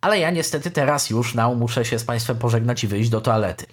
[0.00, 3.66] Ale ja niestety teraz już na muszę się z Państwem pożegnać i wyjść do toalety.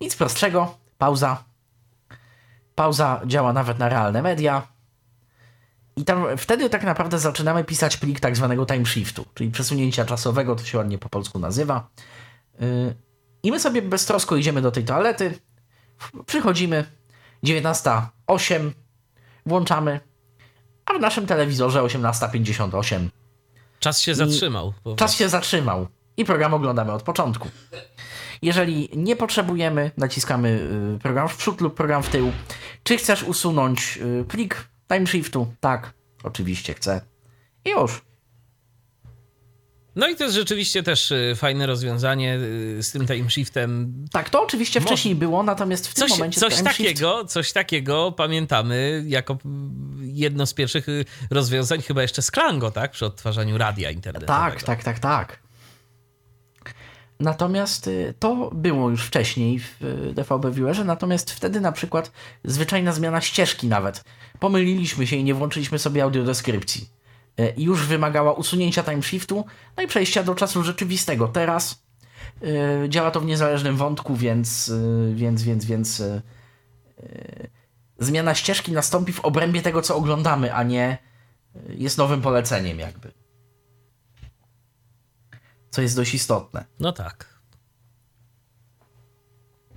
[0.00, 1.44] Nic prostszego, pauza.
[2.74, 4.73] Pauza działa nawet na realne media.
[5.96, 10.64] I tam wtedy tak naprawdę zaczynamy pisać plik tak zwanego timeshiftu, czyli przesunięcia czasowego, to
[10.64, 11.88] się ładnie po polsku nazywa.
[12.60, 12.94] Yy,
[13.42, 15.38] I my sobie beztrosko idziemy do tej toalety,
[16.26, 16.84] przychodzimy,
[17.44, 18.70] 19.08,
[19.46, 20.00] włączamy,
[20.86, 23.08] a w naszym telewizorze 18.58.
[23.80, 24.72] Czas się zatrzymał.
[24.96, 27.48] Czas się zatrzymał i program oglądamy od początku.
[28.42, 30.48] Jeżeli nie potrzebujemy, naciskamy
[30.96, 32.32] y, program w przód lub program w tył.
[32.82, 35.54] Czy chcesz usunąć y, plik timeshiftu?
[35.60, 35.92] Tak,
[36.22, 37.00] oczywiście chcę.
[37.64, 38.02] I już.
[39.96, 42.38] No i to jest rzeczywiście też y, fajne rozwiązanie
[42.78, 43.94] y, z tym time shiftem.
[44.12, 49.04] Tak, to oczywiście wcześniej było, natomiast w tym Coś, momencie coś takiego, coś takiego pamiętamy
[49.06, 52.90] jako mm, jedno z pierwszych y, rozwiązań, chyba jeszcze z Klango, tak?
[52.90, 54.38] Przy odtwarzaniu radia internetowego.
[54.38, 55.38] Tak, tak, tak, tak.
[57.24, 62.12] Natomiast y, to było już wcześniej w y, DVB Viewerze, natomiast wtedy na przykład
[62.44, 64.04] zwyczajna zmiana ścieżki nawet.
[64.40, 66.88] Pomyliliśmy się i nie włączyliśmy sobie audiodeskrypcji.
[67.40, 69.44] Y, I już wymagała usunięcia timeshiftu,
[69.76, 71.28] no i przejścia do czasu rzeczywistego.
[71.28, 71.84] Teraz
[72.84, 76.22] y, działa to w niezależnym wątku, więc, y, więc, więc, więc y,
[77.02, 77.50] y,
[77.98, 80.98] zmiana ścieżki nastąpi w obrębie tego, co oglądamy, a nie
[81.68, 83.23] jest nowym poleceniem jakby
[85.74, 86.64] co jest dość istotne.
[86.80, 87.34] No tak.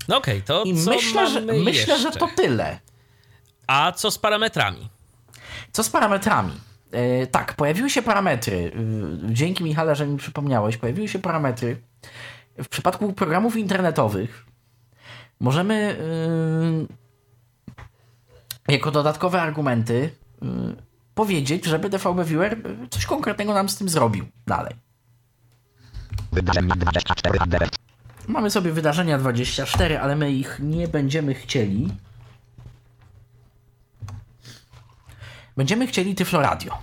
[0.07, 2.79] No okej, to I co myślę, że, myślę, że to tyle.
[3.67, 4.89] A co z parametrami?
[5.71, 6.53] Co z parametrami?
[6.91, 8.71] E, tak, pojawiły się parametry.
[8.75, 10.77] E, dzięki Michale, że mi przypomniałeś.
[10.77, 11.81] Pojawiły się parametry.
[12.57, 14.45] W przypadku programów internetowych
[15.39, 15.97] możemy
[18.67, 20.11] e, jako dodatkowe argumenty
[21.15, 22.57] powiedzieć, żeby DVB Viewer
[22.89, 24.86] coś konkretnego nam z tym zrobił dalej.
[26.31, 27.69] Wydarzenia 24 ADS.
[28.27, 31.89] Mamy sobie wydarzenia 24, ale my ich nie będziemy chcieli.
[35.57, 36.77] Będziemy chcieli Tyflo Radio.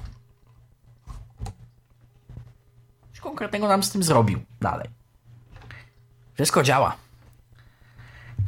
[3.11, 4.89] Coś konkretnego nam z tym zrobił dalej.
[6.35, 6.97] Wszystko działa.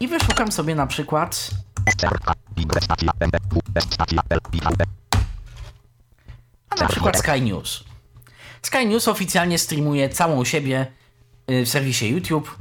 [0.00, 1.50] I wyszukam sobie na przykład
[6.70, 7.84] a na przykład Sky News.
[8.62, 10.86] Sky News oficjalnie streamuje całą siebie
[11.50, 12.58] y, w serwisie YouTube.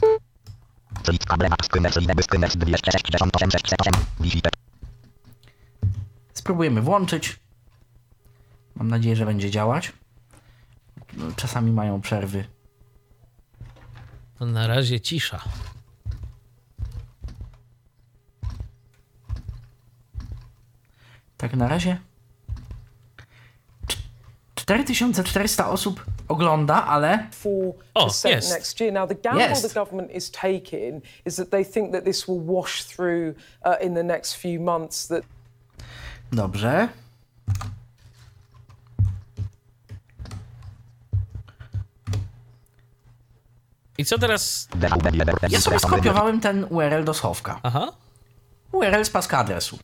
[6.33, 7.39] Spróbujemy włączyć.
[8.75, 9.91] Mam nadzieję, że będzie działać.
[11.35, 12.45] Czasami mają przerwy.
[14.43, 15.39] To na razie cisza.
[21.37, 21.97] Tak na razie.
[23.87, 23.97] Cz-
[24.55, 27.27] 4400 osób ogląda, ale.
[27.93, 28.51] O, jest.
[28.51, 28.93] next year.
[28.93, 29.73] Now, the gamble Jest.
[29.73, 33.93] the government is taking is that they think that this will wash through uh, in
[33.93, 35.07] the next few months.
[35.07, 35.23] That
[36.31, 36.89] Dobrze.
[43.97, 44.67] I co teraz?
[45.49, 47.59] Ja sobie skopiowałem ten URL do schowka.
[47.63, 47.91] Aha.
[48.71, 49.79] URL z paska adresu.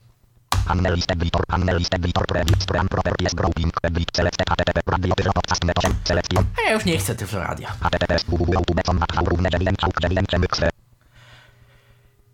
[6.57, 7.73] A ja już nie chcę Tyflo Radia.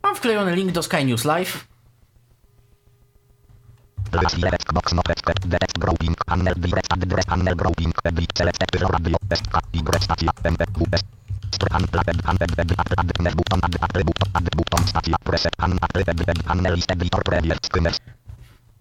[0.04, 1.66] Mam wklejony link do Sky News Live.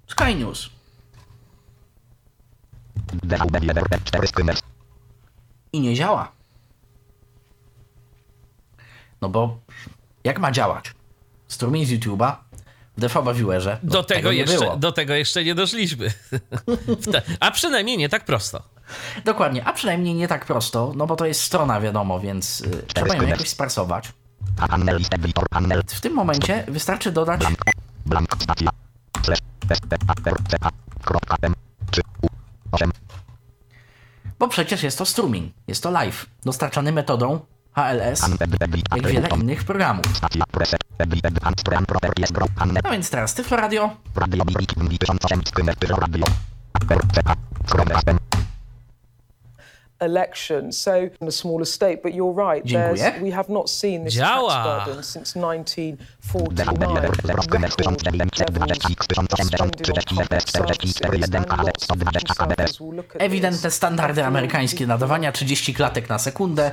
[0.06, 0.70] Sky News.
[3.22, 4.56] DVB 4 skimmer
[5.72, 6.32] I nie działa.
[9.20, 9.58] No bo
[10.24, 10.92] jak ma działać?
[11.48, 12.36] Strumień z YouTube'a
[12.96, 13.78] w DVB Viewerze.
[13.82, 16.12] No, Do tego, nie jeszcze, do tego jeszcze nie doszliśmy.
[17.40, 18.73] A przynajmniej nie tak prosto.
[19.24, 23.14] Dokładnie, a przynajmniej nie tak prosto, no bo to jest strona, wiadomo, więc y, trzeba
[23.14, 24.12] ją jakoś sparsować.
[25.94, 27.40] W tym momencie wystarczy dodać
[28.06, 28.70] blank stacja.
[29.22, 29.38] Slash
[29.74, 30.70] SPARCA
[31.04, 31.54] kropka M
[31.90, 32.26] 3 U
[32.72, 32.90] 8
[34.38, 37.40] Bo przecież jest to strumień, jest to live, dostarczany metodą
[37.72, 38.28] HLS,
[38.96, 40.06] jak wiele innych programów.
[42.84, 43.90] No więc teraz Tyflo Radio,
[50.04, 50.72] election.
[50.72, 50.90] So
[51.20, 52.64] in a smaller state, but you're right.
[52.72, 54.64] There's, we have not seen this Działa.
[54.64, 56.94] tax burden since 1949.
[62.14, 66.72] Record levels will look at ewidentne standardy amerykańskie nadawania, 30 klatek na sekundę.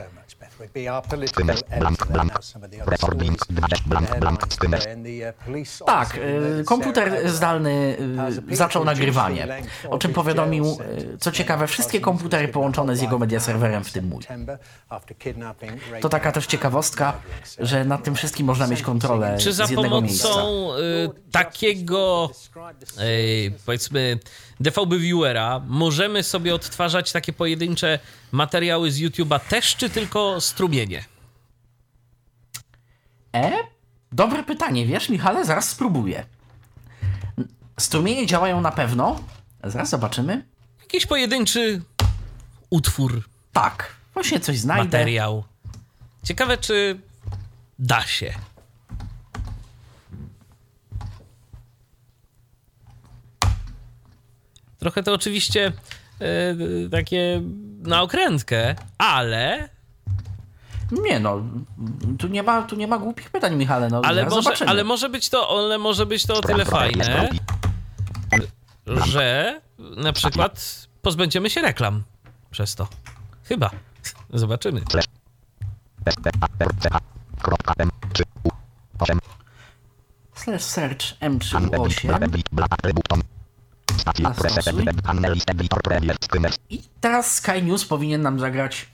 [1.79, 2.33] Blank blank
[2.85, 4.79] recording 20 blank blank skimmer
[5.85, 6.17] Tak,
[6.59, 7.97] y, komputer zdalny
[8.49, 9.47] y, zaczął nagrywanie,
[9.89, 14.07] o czym powiadomił, y, co ciekawe, wszystkie komputery połączone z jego media serwerem, w tym
[14.07, 14.23] mój.
[16.01, 17.13] To taka też ciekawostka,
[17.59, 20.27] że nad tym wszystkim można mieć kontrolę Czy za z jednego miejsca.
[20.29, 20.69] pomocą
[21.31, 22.29] takiego,
[23.65, 24.19] powiedzmy,
[24.61, 27.99] DVB Viewera możemy sobie odtwarzać takie pojedyncze
[28.31, 31.05] materiały z YouTube'a też, czy tylko strumienie?
[33.35, 33.51] E?
[34.11, 36.25] Dobre pytanie, wiesz, Michale, zaraz spróbuję.
[37.79, 39.19] Strumienie działają na pewno.
[39.63, 40.45] Zaraz zobaczymy.
[40.81, 41.81] Jakiś pojedynczy
[42.69, 43.23] utwór,
[43.53, 44.83] Tak, właśnie coś znajdę.
[44.85, 45.43] materiał.
[46.23, 46.99] Ciekawe, czy
[47.79, 48.33] da się.
[54.81, 55.71] Trochę to oczywiście
[56.21, 57.41] y, takie
[57.81, 59.69] na okrętkę, ale,
[60.91, 61.41] Nie no,
[62.19, 64.69] tu nie ma, tu nie ma głupich pytań, Michale, no ale, może, zobaczymy.
[64.69, 67.29] ale może być to, ale może być to o tyle fajne,
[69.05, 69.61] że
[69.97, 72.03] na przykład pozbędziemy się reklam
[72.51, 72.87] przez to.
[73.43, 73.69] Chyba.
[74.33, 74.81] Zobaczymy.
[76.09, 76.99] SPARCA
[77.41, 78.49] kropka M 3 U
[78.99, 79.19] 8
[80.35, 83.01] Slash search M38.
[86.69, 88.85] I teraz Sky News powinien nam zagrać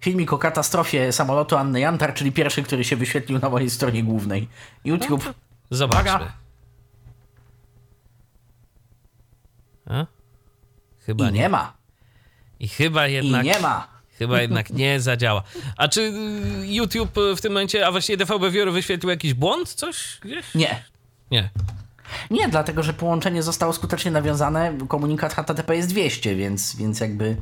[0.00, 4.48] filmik o katastrofie samolotu Anny Jantar, czyli pierwszy, który się wyświetlił na mojej stronie głównej.
[4.84, 5.34] YouTube.
[5.70, 6.10] Zobaczmy.
[6.10, 6.32] Uwaga.
[9.86, 10.06] A?
[11.06, 11.72] Chyba I nie ma.
[12.60, 13.44] I chyba I jednak.
[13.44, 13.88] nie ma.
[14.18, 15.42] Chyba jednak nie zadziała.
[15.76, 19.74] A czy y, YouTube w tym momencie, a właściwie DVB Viewer wyświetlił jakiś błąd?
[19.74, 20.54] Coś gdzieś?
[20.54, 20.84] Nie.
[21.30, 21.50] Nie.
[22.30, 24.78] Nie, dlatego że połączenie zostało skutecznie nawiązane.
[24.88, 27.36] Komunikat HTTP jest 200, więc, więc jakby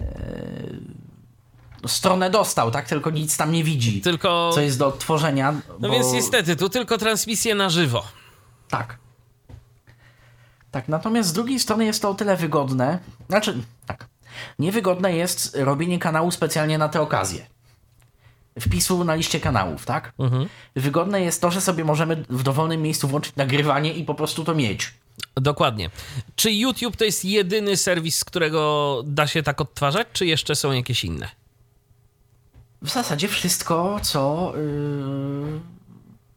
[0.00, 2.88] e, stronę dostał, tak?
[2.88, 4.00] Tylko nic tam nie widzi.
[4.00, 4.50] Tylko.
[4.54, 5.52] Co jest do odtworzenia.
[5.52, 5.90] No bo...
[5.90, 8.04] więc niestety, tu tylko transmisje na żywo.
[8.68, 8.98] Tak.
[10.70, 12.98] Tak, natomiast z drugiej strony jest to o tyle wygodne.
[13.28, 14.06] Znaczy, tak.
[14.58, 17.46] Niewygodne jest robienie kanału specjalnie na tę okazję.
[18.60, 20.12] Wpisu na liście kanałów, tak?
[20.18, 20.48] Mhm.
[20.76, 24.54] Wygodne jest to, że sobie możemy w dowolnym miejscu włączyć nagrywanie i po prostu to
[24.54, 24.94] mieć.
[25.36, 25.90] Dokładnie.
[26.36, 30.72] Czy YouTube to jest jedyny serwis, z którego da się tak odtwarzać, czy jeszcze są
[30.72, 31.28] jakieś inne?
[32.82, 35.60] W zasadzie wszystko, co yy,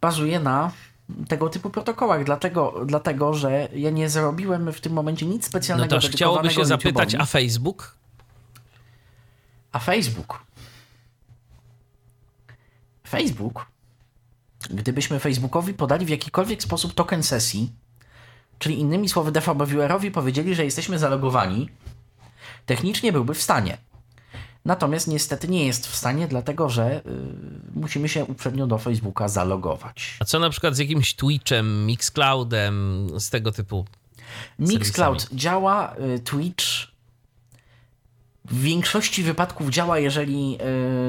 [0.02, 0.72] bazuje na
[1.28, 2.24] tego typu protokołach.
[2.24, 6.50] Dlatego, dlatego, że ja nie zrobiłem w tym momencie nic No specjalnego to aż chciałoby
[6.50, 7.96] się zapytać, a Facebook?
[9.72, 10.44] A Facebook?
[13.14, 13.66] Facebook?
[14.70, 17.72] Gdybyśmy Facebookowi podali w jakikolwiek sposób token sesji,
[18.60, 21.70] czyli innymi słowy DVB Viewerowi powiedzieli, że jesteśmy zalogowani,
[22.66, 23.78] technicznie byłby w stanie.
[24.66, 27.02] Natomiast niestety nie jest w stanie, dlatego że y,
[27.76, 30.18] musimy się uprzednio do Facebooka zalogować.
[30.20, 33.86] A co na przykład z jakimś Twitchem, Mixcloudem, z tego typu?
[34.60, 35.40] Mixcloud serwisami?
[35.40, 36.93] działa, y, Twitch
[38.46, 40.58] w większości wypadków działa, jeżeli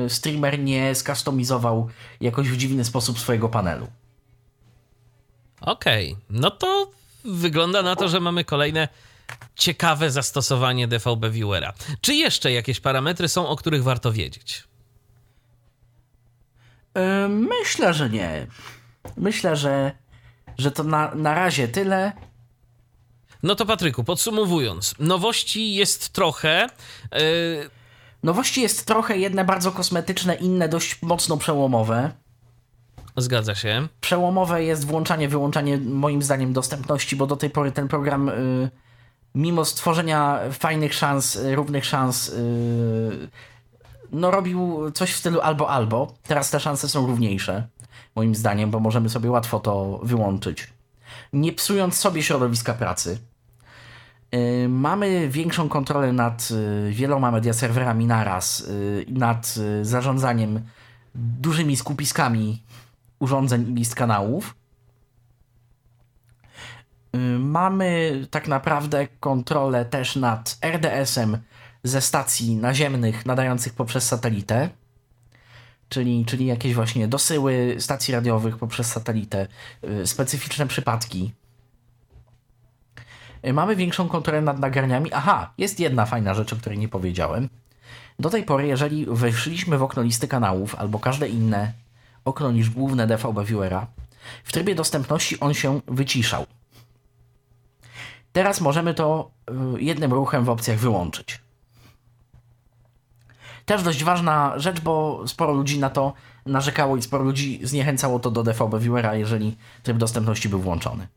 [0.07, 1.89] y, streamer nie skustomizował
[2.21, 3.87] jakoś w dziwny sposób swojego panelu.
[5.61, 6.91] Okej, no to
[7.25, 8.89] wygląda na to, że mamy kolejne
[9.55, 11.73] ciekawe zastosowanie DVB Viewera.
[12.01, 14.65] Czy jeszcze jakieś parametry są, o których warto wiedzieć?
[16.99, 18.47] Y, Myślę, że nie.
[19.17, 19.93] Myślę, że,
[20.59, 22.13] że to na, na razie tyle.
[23.45, 26.69] No to Patryku, podsumowując, nowości jest trochę.
[27.13, 27.19] Yy...
[28.23, 32.11] Nowości jest trochę, jedne bardzo kosmetyczne, inne dość mocno przełomowe.
[33.17, 33.89] Zgadza się.
[34.01, 38.71] Przełomowe jest włączanie, wyłączanie moim zdaniem dostępności, bo do tej pory ten program, yy,
[39.35, 43.29] mimo stworzenia fajnych szans, yy, równych szans, yy,
[44.13, 46.15] no robił coś w stylu albo albo.
[46.23, 47.67] Teraz te szanse są równiejsze,
[48.15, 50.73] moim zdaniem, bo możemy sobie łatwo to wyłączyć.
[51.33, 53.19] Nie psując sobie środowiska pracy.
[54.35, 60.61] Yy, mamy większą kontrolę nad yy, wieloma media serwerami naraz, yy, nad zarządzaniem
[61.15, 62.63] dużymi skupiskami
[63.19, 64.55] urządzeń i list kanałów.
[67.39, 71.39] Mamy tak naprawdę kontrolę też nad RDS-em
[71.83, 74.71] ze stacji naziemnych nadających poprzez satelitę,
[75.89, 79.47] czyli, czyli jakieś właśnie dosyły stacji radiowych poprzez satelitę,
[80.05, 81.33] specyficzne przypadki.
[83.53, 85.13] Mamy większą kontrolę nad nagraniami.
[85.13, 87.49] Aha, jest jedna fajna rzecz, o której nie powiedziałem.
[88.19, 91.73] Do tej pory, jeżeli weszliśmy w okno listy kanałów albo każde inne
[92.25, 93.87] okno niż główne DVB Viewera,
[94.45, 96.47] w trybie dostępności on się wyciszał.
[98.33, 99.31] Teraz możemy to
[99.79, 101.41] jednym ruchem w opcjach wyłączyć.
[103.65, 106.13] Też dość ważna rzecz, bo sporo ludzi na to
[106.47, 111.09] narzekało i sporo ludzi zniechęcało to do DVB Viewera, jeżeli tryb dostępności był włączony.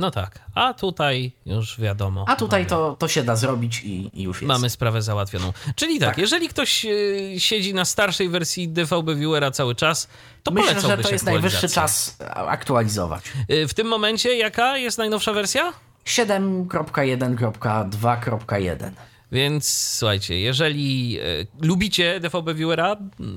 [0.00, 2.24] No tak, a tutaj już wiadomo.
[2.28, 4.48] A tutaj to, to się da zrobić i, i, już jest.
[4.48, 5.52] Mamy sprawę załatwioną.
[5.74, 6.18] Czyli tak, tak.
[6.18, 10.08] jeżeli ktoś y, siedzi na starszej wersji DVB Viewera cały czas,
[10.42, 13.24] to Myślę, że to jest najwyższy czas aktualizować.
[13.50, 15.72] Y, w tym momencie jaka jest najnowsza wersja?
[16.06, 18.90] 7.1.2.1.
[19.32, 21.22] Więc słuchajcie, jeżeli e,
[21.66, 22.96] lubicie DVB Viewera,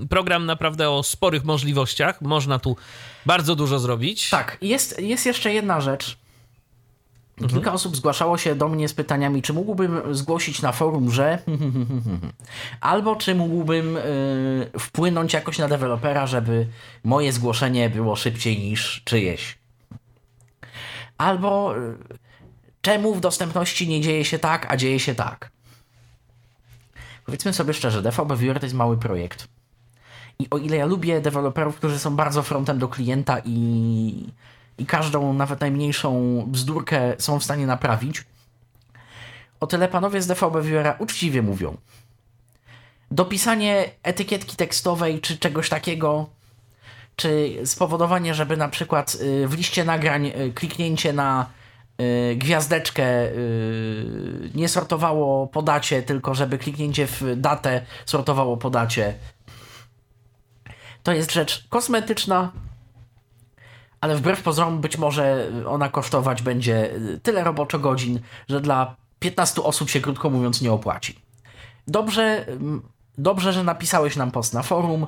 [0.10, 2.78] program naprawdę o sporych możliwościach, można tu
[3.26, 4.30] bardzo dużo zrobić.
[4.30, 6.23] Tak, jest, jest jeszcze jedna rzecz.
[7.38, 7.76] Kilka mhm.
[7.76, 11.40] osób zgłaszało się do mnie z pytaniami, czy mógłbym zgłosić na forum, że.
[12.82, 16.68] Albo czy mógłbym y, wpłynąć jakoś na dewelopera, żeby
[17.04, 19.58] moje zgłoszenie było szybciej niż czyjeś.
[21.18, 21.98] Albo y,
[22.82, 25.52] czemu w dostępności nie dzieje się tak, a dzieje się tak.
[27.26, 29.48] Powiedzmy sobie szczerze, DVB Viewer to jest mały projekt.
[30.40, 34.28] I o ile ja lubię deweloperów, którzy są bardzo frontem do klienta i,
[34.78, 38.26] i każdą, nawet najmniejszą bzdurkę są w stanie naprawić,
[39.60, 41.78] o tyle panowie z DVB Viewera uczciwie mówią.
[43.12, 46.30] Dopisanie etykietki tekstowej czy czegoś takiego,
[47.16, 51.50] czy spowodowanie, żeby na przykład y, w liście nagrań y, kliknięcie na
[52.02, 53.06] Y, gwiazdeczkę
[54.56, 59.14] nie sortowało po dacie, tylko żeby kliknięcie w datę sortowało po dacie.
[61.04, 62.52] To jest rzecz kosmetyczna,
[64.04, 66.94] ale wbrew pozorom być może ona kosztować będzie
[67.24, 68.20] tyle roboczo godzin,
[68.50, 71.20] że dla 15 osób się krótko mówiąc nie opłaci.
[71.88, 72.46] Dobrze,
[73.18, 75.08] dobrze że napisałeś nam post na forum.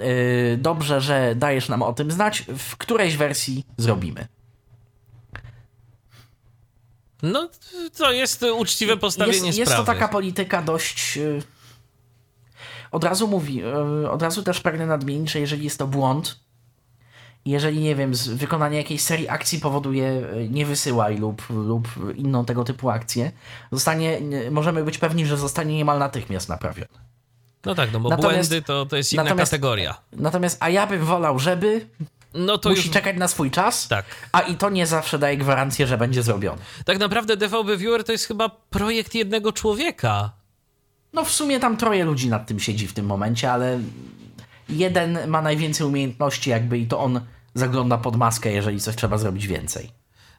[0.00, 2.44] Y, dobrze, że dajesz nam o tym znać.
[2.58, 4.28] W którejś wersji zrobimy.
[7.22, 7.48] No,
[7.96, 9.80] to jest uczciwe postawienie jest, jest sprawy.
[9.80, 11.16] Jest to taka polityka dość...
[11.16, 11.42] Y,
[12.90, 13.64] od razu mówi,
[14.04, 16.49] y, od razu też pragnę nadmienić, że jeżeli jest to błąd,
[17.44, 22.64] jeżeli, nie wiem, wykonanie jakiejś serii akcji powoduje y, nie wysyłaj lub, lub inną tego
[22.64, 23.32] typu akcję,
[23.72, 26.98] zostanie, możemy być pewni, że zostanie niemal natychmiast naprawiony.
[27.64, 30.00] No tak, no bo natomiast, błędy to, to jest inna kategoria.
[30.12, 31.86] Natomiast, a ja bym wolał, żeby
[32.34, 32.90] no to musi już...
[32.90, 34.04] czekać na swój czas, tak.
[34.32, 36.62] a i to nie zawsze daje gwarancję, że będzie zrobione.
[36.84, 40.32] Tak naprawdę DVB Viewer to jest chyba projekt jednego człowieka.
[41.12, 43.80] No w sumie tam troje ludzi nad tym siedzi w tym momencie, ale
[44.72, 47.20] jeden ma najwięcej umiejętności jakby i to on
[47.54, 49.90] zagląda pod maskę, jeżeli coś trzeba zrobić więcej.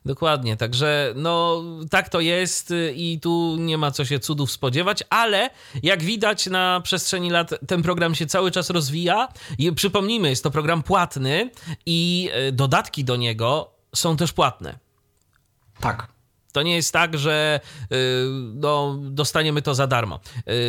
[0.06, 5.50] Dokładnie, także no tak to jest i tu nie ma co się cudów spodziewać, ale
[5.84, 9.28] jak widać na przestrzeni lat ten program się cały czas rozwija
[9.58, 11.50] i przypomnijmy, jest to program płatny
[11.86, 14.80] i e, dodatki do niego są też płatne.
[15.80, 16.08] Tak.
[16.52, 17.60] To nie jest tak, że
[17.92, 17.96] y,
[18.54, 20.20] no, dostaniemy to za darmo.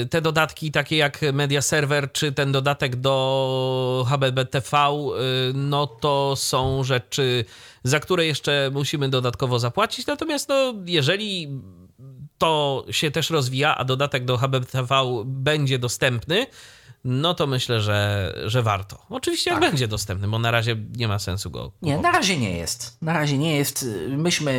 [0.02, 6.36] Y, te dodatki, takie jak Media Server, czy ten dodatek do HBBTV, y, no to
[6.36, 7.44] są rzeczy,
[7.84, 10.06] za które jeszcze musimy dodatkowo zapłacić.
[10.06, 11.60] Natomiast no, jeżeli
[12.38, 16.46] to się też rozwija, a dodatek do HBTV będzie dostępny,
[17.04, 18.98] no to myślę, że, że warto.
[19.10, 19.70] Oczywiście jak tak.
[19.70, 21.82] będzie dostępny, bo na razie nie ma sensu go kupować.
[21.82, 23.02] Nie, na razie nie jest.
[23.02, 23.86] Na razie nie jest.
[24.08, 24.52] Myśmy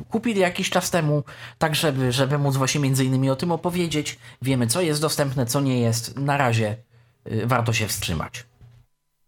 [0.00, 1.24] y, kupili jakiś czas temu,
[1.58, 4.18] tak żeby, żeby móc właśnie między innymi o tym opowiedzieć.
[4.42, 6.16] Wiemy, co jest dostępne, co nie jest.
[6.16, 6.76] Na razie
[7.26, 8.44] y, warto się wstrzymać.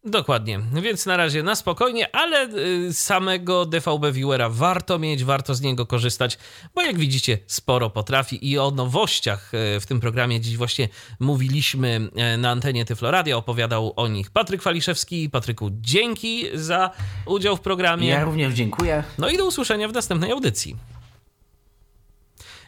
[0.07, 2.49] Dokładnie, więc na razie na spokojnie, ale
[2.89, 6.39] y, samego DVB Viewera warto mieć, warto z niego korzystać,
[6.75, 10.89] bo jak widzicie, sporo potrafi i o nowościach y, w tym programie dziś właśnie
[11.21, 15.31] mówiliśmy y, na antenie Tyfloradia, opowiadał o nich Patryk Waliszewski.
[15.31, 16.91] Patryku, dzięki za
[17.27, 18.09] udział w programie.
[18.09, 19.05] Ja również dziękuję.
[19.19, 20.77] No i do usłyszenia w następnej audycji.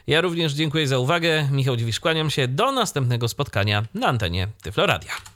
[0.07, 1.49] Ja również dziękuję za uwagę.
[1.53, 2.49] Michał Dziwisz, kłaniam się.
[2.49, 5.36] Do następnego spotkania na antenie Tyfloradia.